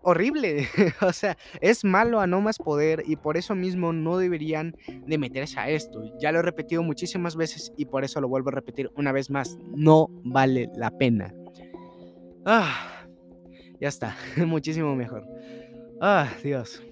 horrible. 0.03 0.69
o 1.01 1.13
sea, 1.13 1.37
es 1.61 1.85
malo 1.85 2.21
a 2.21 2.27
no 2.27 2.41
más 2.41 2.59
poder 2.59 3.03
y 3.07 3.17
por 3.17 3.37
eso 3.37 3.55
mismo 3.55 3.93
no 3.93 4.19
deberían 4.19 4.77
de 5.07 5.19
meterse 5.19 5.59
a 5.59 5.69
esto. 5.69 6.03
Ya 6.21 6.33
lo 6.33 6.39
he 6.39 6.43
repetido 6.43 6.83
muchísimas 6.83 7.37
veces 7.37 7.73
y 7.77 7.87
por 7.87 8.05
eso 8.05 8.21
lo 8.21 8.29
vuelvo 8.29 8.51
a 8.51 8.53
repetir 8.53 8.91
una 8.97 9.13
vez 9.13 9.31
más. 9.31 9.59
No 9.75 10.09
vale 10.25 10.69
la 10.77 10.91
pena. 10.91 11.35
Ah 12.45 12.93
ya 13.81 13.89
está, 13.89 14.17
muchísimo 14.47 14.95
mejor. 14.95 15.27
Ah, 16.01 16.29
Dios. 16.43 16.83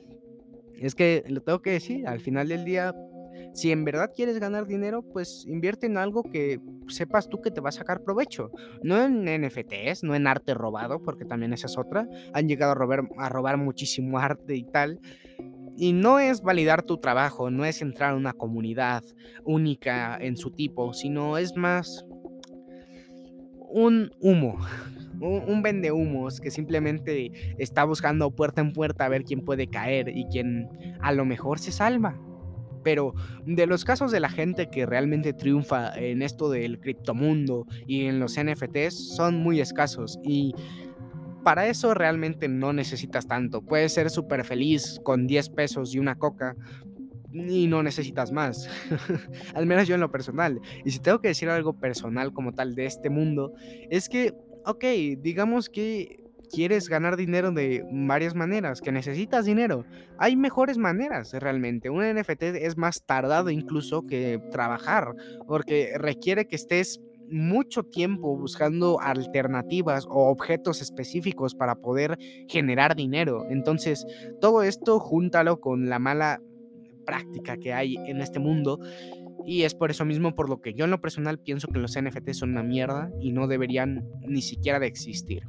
Es 0.81 0.95
que 0.95 1.25
lo 1.29 1.43
tengo 1.43 1.63
que 1.63 1.71
decir, 1.71 2.07
al 2.07 2.21
final 2.21 2.49
del 2.49 2.65
día, 2.65 2.95
si 3.53 3.71
en 3.71 3.85
verdad 3.85 4.11
quieres 4.15 4.39
ganar 4.39 4.67
dinero, 4.67 5.03
pues 5.03 5.45
invierte 5.47 5.87
en 5.87 5.97
algo 5.97 6.23
que 6.25 6.61
sepas 6.89 7.29
tú 7.29 7.41
que 7.41 7.51
te 7.51 7.61
va 7.61 7.69
a 7.69 7.73
sacar 7.73 8.03
provecho. 8.03 8.51
No 8.83 9.01
en 9.03 9.25
NFTs, 9.25 10.03
no 10.03 10.15
en 10.15 10.27
arte 10.27 10.55
robado, 10.55 11.03
porque 11.03 11.25
también 11.25 11.53
esa 11.53 11.67
es 11.67 11.79
otra. 11.79 12.09
Han 12.33 12.49
llegado 12.49 12.73
a 12.73 12.75
robar, 12.75 13.09
a 13.17 13.29
robar 13.29 13.57
muchísimo 13.57 14.19
arte 14.19 14.57
y 14.57 14.65
tal. 14.65 15.01
Y 15.77 15.93
no 15.93 16.21
es 16.21 16.43
validar 16.43 16.83
tu 16.83 16.99
trabajo, 16.99 17.51
no 17.51 17.65
es 17.65 17.83
entrar 17.83 18.13
a 18.13 18.17
una 18.17 18.33
comunidad 18.33 19.03
única 19.45 20.17
en 20.21 20.37
su 20.37 20.51
tipo, 20.51 20.95
sino 20.95 21.37
es 21.37 21.57
más 21.57 22.05
un 23.71 24.13
humo 24.21 24.59
un, 25.21 25.63
vende 25.63 25.93
humos 25.93 26.41
que 26.41 26.51
simplemente 26.51 27.33
está 27.59 27.85
buscando 27.85 28.31
puerta 28.31 28.61
en 28.61 28.73
puerta 28.73 29.05
a 29.05 29.09
ver 29.09 29.25
quién 29.25 29.41
puede 29.45 29.69
caer 29.69 30.09
y 30.09 30.27
quién 30.27 30.69
a 31.01 31.13
lo 31.13 31.25
mejor 31.25 31.59
se 31.59 31.73
salva. 31.73 32.19
Pero 32.83 33.15
de 33.47 33.67
los 33.67 33.85
casos 33.85 34.13
de 34.13 34.21
la 34.21 34.29
gente 34.29 34.69
que 34.69 34.85
realmente 34.85 35.33
triunfa 35.33 35.95
en 35.97 36.21
esto 36.21 36.51
del 36.51 36.81
criptomundo 36.81 37.67
y 37.87 38.05
en 38.05 38.21
los 38.21 38.39
NFTs 38.39 39.17
son 39.17 39.37
muy 39.37 39.61
escasos 39.61 40.19
y 40.23 40.55
para 41.43 41.67
eso 41.67 41.95
realmente 41.95 42.49
no 42.49 42.73
necesitas 42.73 43.27
tanto. 43.27 43.63
Puedes 43.63 43.93
ser 43.93 44.11
súper 44.11 44.45
feliz 44.45 45.01
con 45.03 45.27
10 45.27 45.51
pesos 45.51 45.95
y 45.95 45.99
una 45.99 46.17
coca, 46.17 46.57
y 47.35 47.67
no 47.67 47.83
necesitas 47.83 48.33
más. 48.33 48.69
Al 49.55 49.67
menos 49.67 49.89
yo 49.89 49.97
en 49.97 50.01
lo 50.01 50.11
personal. 50.11 50.61
Y 50.85 50.91
si 50.91 51.01
tengo 51.01 51.21
que 51.21 51.29
decir 51.29 51.49
algo 51.49 51.79
personal 51.79 52.33
como 52.33 52.53
tal 52.53 52.75
de 52.75 52.87
este 52.87 53.11
mundo, 53.11 53.53
es 53.91 54.09
que 54.09 54.35
ok, 54.65 54.85
digamos 55.19 55.69
que 55.69 56.25
quieres 56.51 56.89
ganar 56.89 57.17
dinero 57.17 57.51
de 57.51 57.85
varias 57.91 58.35
maneras, 58.35 58.81
que 58.81 58.93
necesitas 58.93 59.45
dinero. 59.45 59.85
Hay 60.19 60.37
mejores 60.37 60.79
maneras 60.79 61.33
realmente. 61.33 61.91
Un 61.91 62.05
NFT 62.05 62.43
es 62.43 62.77
más 62.77 63.03
tardado 63.05 63.51
incluso 63.51 64.07
que 64.07 64.41
trabajar, 64.51 65.15
porque 65.47 65.95
requiere 65.99 66.47
que 66.47 66.57
estés 66.57 67.01
mucho 67.29 67.85
tiempo 67.85 68.37
buscando 68.37 69.01
alternativas 69.01 70.07
o 70.07 70.29
objetos 70.29 70.83
específicos 70.83 71.55
para 71.55 71.75
poder 71.75 72.19
generar 72.49 72.95
dinero. 72.95 73.47
Entonces, 73.49 74.07
todo 74.41 74.63
esto 74.63 75.01
júntalo 75.01 75.61
con 75.61 75.89
la 75.89 75.99
mala 75.99 76.41
práctica 77.05 77.57
que 77.57 77.73
hay 77.73 77.97
en 78.07 78.21
este 78.21 78.39
mundo 78.39 78.79
y 79.47 79.63
es 79.63 79.75
por 79.75 79.91
eso 79.91 80.05
mismo 80.05 80.35
por 80.35 80.49
lo 80.49 80.61
que 80.61 80.75
yo 80.75 80.85
en 80.85 80.91
lo 80.91 81.01
personal 81.01 81.39
pienso 81.39 81.69
que 81.69 81.79
los 81.79 81.99
NFTs 82.01 82.39
son 82.39 82.51
una 82.51 82.63
mierda 82.63 83.11
y 83.21 83.33
no 83.33 83.47
deberían 83.47 84.05
ni 84.27 84.43
siquiera 84.43 84.79
de 84.81 84.87
existir. 84.87 85.47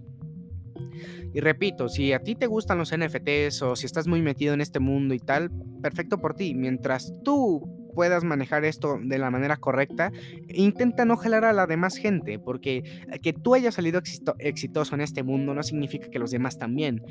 Y 1.34 1.42
repito, 1.42 1.90
si 1.90 2.14
a 2.14 2.20
ti 2.20 2.36
te 2.36 2.48
gustan 2.48 2.78
los 2.78 2.96
NFTs 2.96 3.62
o 3.62 3.76
si 3.76 3.86
estás 3.86 4.08
muy 4.08 4.22
metido 4.22 4.54
en 4.54 4.62
este 4.62 4.80
mundo 4.80 5.14
y 5.14 5.20
tal, 5.20 5.52
perfecto 5.82 6.20
por 6.20 6.34
ti. 6.34 6.56
Mientras 6.56 7.12
tú 7.24 7.92
puedas 7.94 8.24
manejar 8.24 8.66
esto 8.66 9.00
de 9.02 9.18
la 9.18 9.32
manera 9.32 9.58
correcta, 9.58 10.12
intenta 10.50 11.06
no 11.06 11.18
jalar 11.18 11.46
a 11.46 11.54
la 11.54 11.66
demás 11.66 11.98
gente, 11.98 12.40
porque 12.40 12.84
que 13.22 13.34
tú 13.34 13.54
hayas 13.54 13.76
salido 13.76 14.02
exitoso 14.40 14.96
en 14.96 15.02
este 15.02 15.24
mundo 15.24 15.54
no 15.54 15.64
significa 15.64 16.10
que 16.10 16.20
los 16.20 16.32
demás 16.32 16.58
también. 16.58 17.02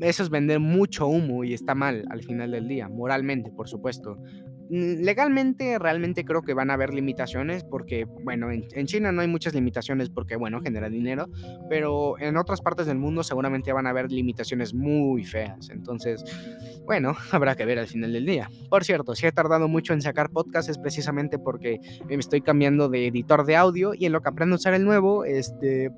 Eso 0.00 0.22
es 0.22 0.30
vender 0.30 0.60
mucho 0.60 1.06
humo 1.06 1.44
y 1.44 1.54
está 1.54 1.74
mal 1.74 2.04
al 2.10 2.22
final 2.22 2.50
del 2.50 2.68
día, 2.68 2.88
moralmente, 2.88 3.50
por 3.50 3.68
supuesto 3.68 4.18
legalmente 4.70 5.78
realmente 5.78 6.24
creo 6.24 6.42
que 6.42 6.54
van 6.54 6.70
a 6.70 6.74
haber 6.74 6.94
limitaciones 6.94 7.64
porque, 7.64 8.04
bueno, 8.04 8.50
en, 8.50 8.66
en, 8.72 8.86
China 8.86 9.12
no 9.12 9.20
hay 9.20 9.28
muchas 9.28 9.54
limitaciones 9.54 10.10
porque, 10.10 10.36
bueno, 10.36 10.60
genera 10.60 10.88
dinero, 10.88 11.28
pero 11.68 12.18
en 12.18 12.36
otras 12.36 12.60
partes 12.60 12.86
del 12.86 12.98
mundo 12.98 13.22
seguramente 13.22 13.72
van 13.72 13.86
a 13.86 13.90
haber 13.90 14.10
limitaciones 14.10 14.74
muy 14.74 15.24
feas. 15.24 15.70
Entonces, 15.70 16.24
bueno, 16.84 17.14
habrá 17.32 17.54
que 17.54 17.64
ver 17.64 17.78
al 17.78 17.86
final 17.86 18.12
del 18.12 18.26
día. 18.26 18.50
Por 18.68 18.84
cierto, 18.84 19.14
si 19.14 19.26
he 19.26 19.32
tardado 19.32 19.68
mucho 19.68 19.92
en 19.92 20.00
sacar 20.00 20.30
podcast 20.30 20.68
es 20.68 20.78
precisamente 20.78 21.38
porque 21.38 21.80
me 22.08 22.16
estoy 22.16 22.40
cambiando 22.40 22.88
de 22.88 23.06
editor 23.06 23.44
de 23.44 23.56
audio 23.56 23.94
y 23.94 24.06
en 24.06 24.12
lo 24.12 24.20
que 24.20 24.28
aprendo 24.28 24.54
a 24.54 24.58
usar 24.58 24.74
el 24.74 24.84
nuevo, 24.84 25.24
este, 25.24 25.90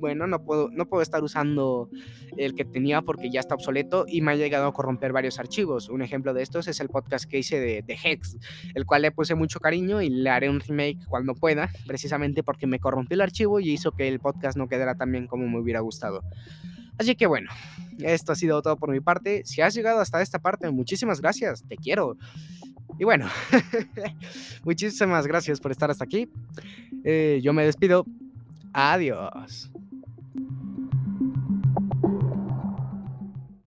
bueno, 0.00 0.26
no 0.26 0.42
puedo, 0.42 0.68
no 0.70 0.86
puedo 0.86 1.02
estar 1.02 1.22
usando 1.22 1.88
el 2.36 2.54
que 2.54 2.64
tenía 2.64 3.02
porque 3.02 3.30
ya 3.30 3.40
está 3.40 3.54
obsoleto 3.54 4.04
y 4.08 4.22
me 4.22 4.32
ha 4.32 4.36
llegado 4.36 4.66
a 4.66 4.72
corromper 4.72 5.12
varios 5.12 5.38
archivos. 5.38 5.88
Un 5.88 6.02
ejemplo 6.02 6.34
de 6.34 6.42
estos 6.42 6.66
es 6.68 6.80
el 6.80 6.88
podcast 6.88 7.26
que 7.26 7.38
hice 7.38 7.60
de, 7.60 7.98
Hex, 8.02 8.36
el 8.74 8.86
cual 8.86 9.02
le 9.02 9.12
puse 9.12 9.34
mucho 9.34 9.60
cariño 9.60 10.00
y 10.00 10.08
le 10.08 10.30
haré 10.30 10.48
un 10.48 10.60
remake 10.60 10.98
cuando 11.08 11.34
pueda, 11.34 11.70
precisamente 11.86 12.42
porque 12.42 12.66
me 12.66 12.80
corrompió 12.80 13.14
el 13.14 13.20
archivo 13.20 13.60
y 13.60 13.70
hizo 13.70 13.92
que 13.92 14.08
el 14.08 14.20
podcast 14.20 14.56
no 14.56 14.68
quedara 14.68 14.94
tan 14.94 15.12
bien 15.12 15.26
como 15.26 15.48
me 15.48 15.58
hubiera 15.58 15.80
gustado. 15.80 16.22
Así 16.98 17.14
que 17.14 17.26
bueno, 17.26 17.50
esto 18.00 18.32
ha 18.32 18.36
sido 18.36 18.60
todo 18.62 18.76
por 18.76 18.90
mi 18.90 19.00
parte. 19.00 19.42
Si 19.44 19.60
has 19.60 19.74
llegado 19.74 20.00
hasta 20.00 20.20
esta 20.20 20.38
parte, 20.38 20.70
muchísimas 20.70 21.20
gracias, 21.20 21.64
te 21.66 21.76
quiero. 21.76 22.16
Y 22.98 23.04
bueno, 23.04 23.26
muchísimas 24.64 25.26
gracias 25.26 25.60
por 25.60 25.70
estar 25.70 25.90
hasta 25.90 26.04
aquí. 26.04 26.28
Eh, 27.04 27.40
yo 27.42 27.52
me 27.54 27.64
despido. 27.64 28.04
Adiós. 28.72 29.69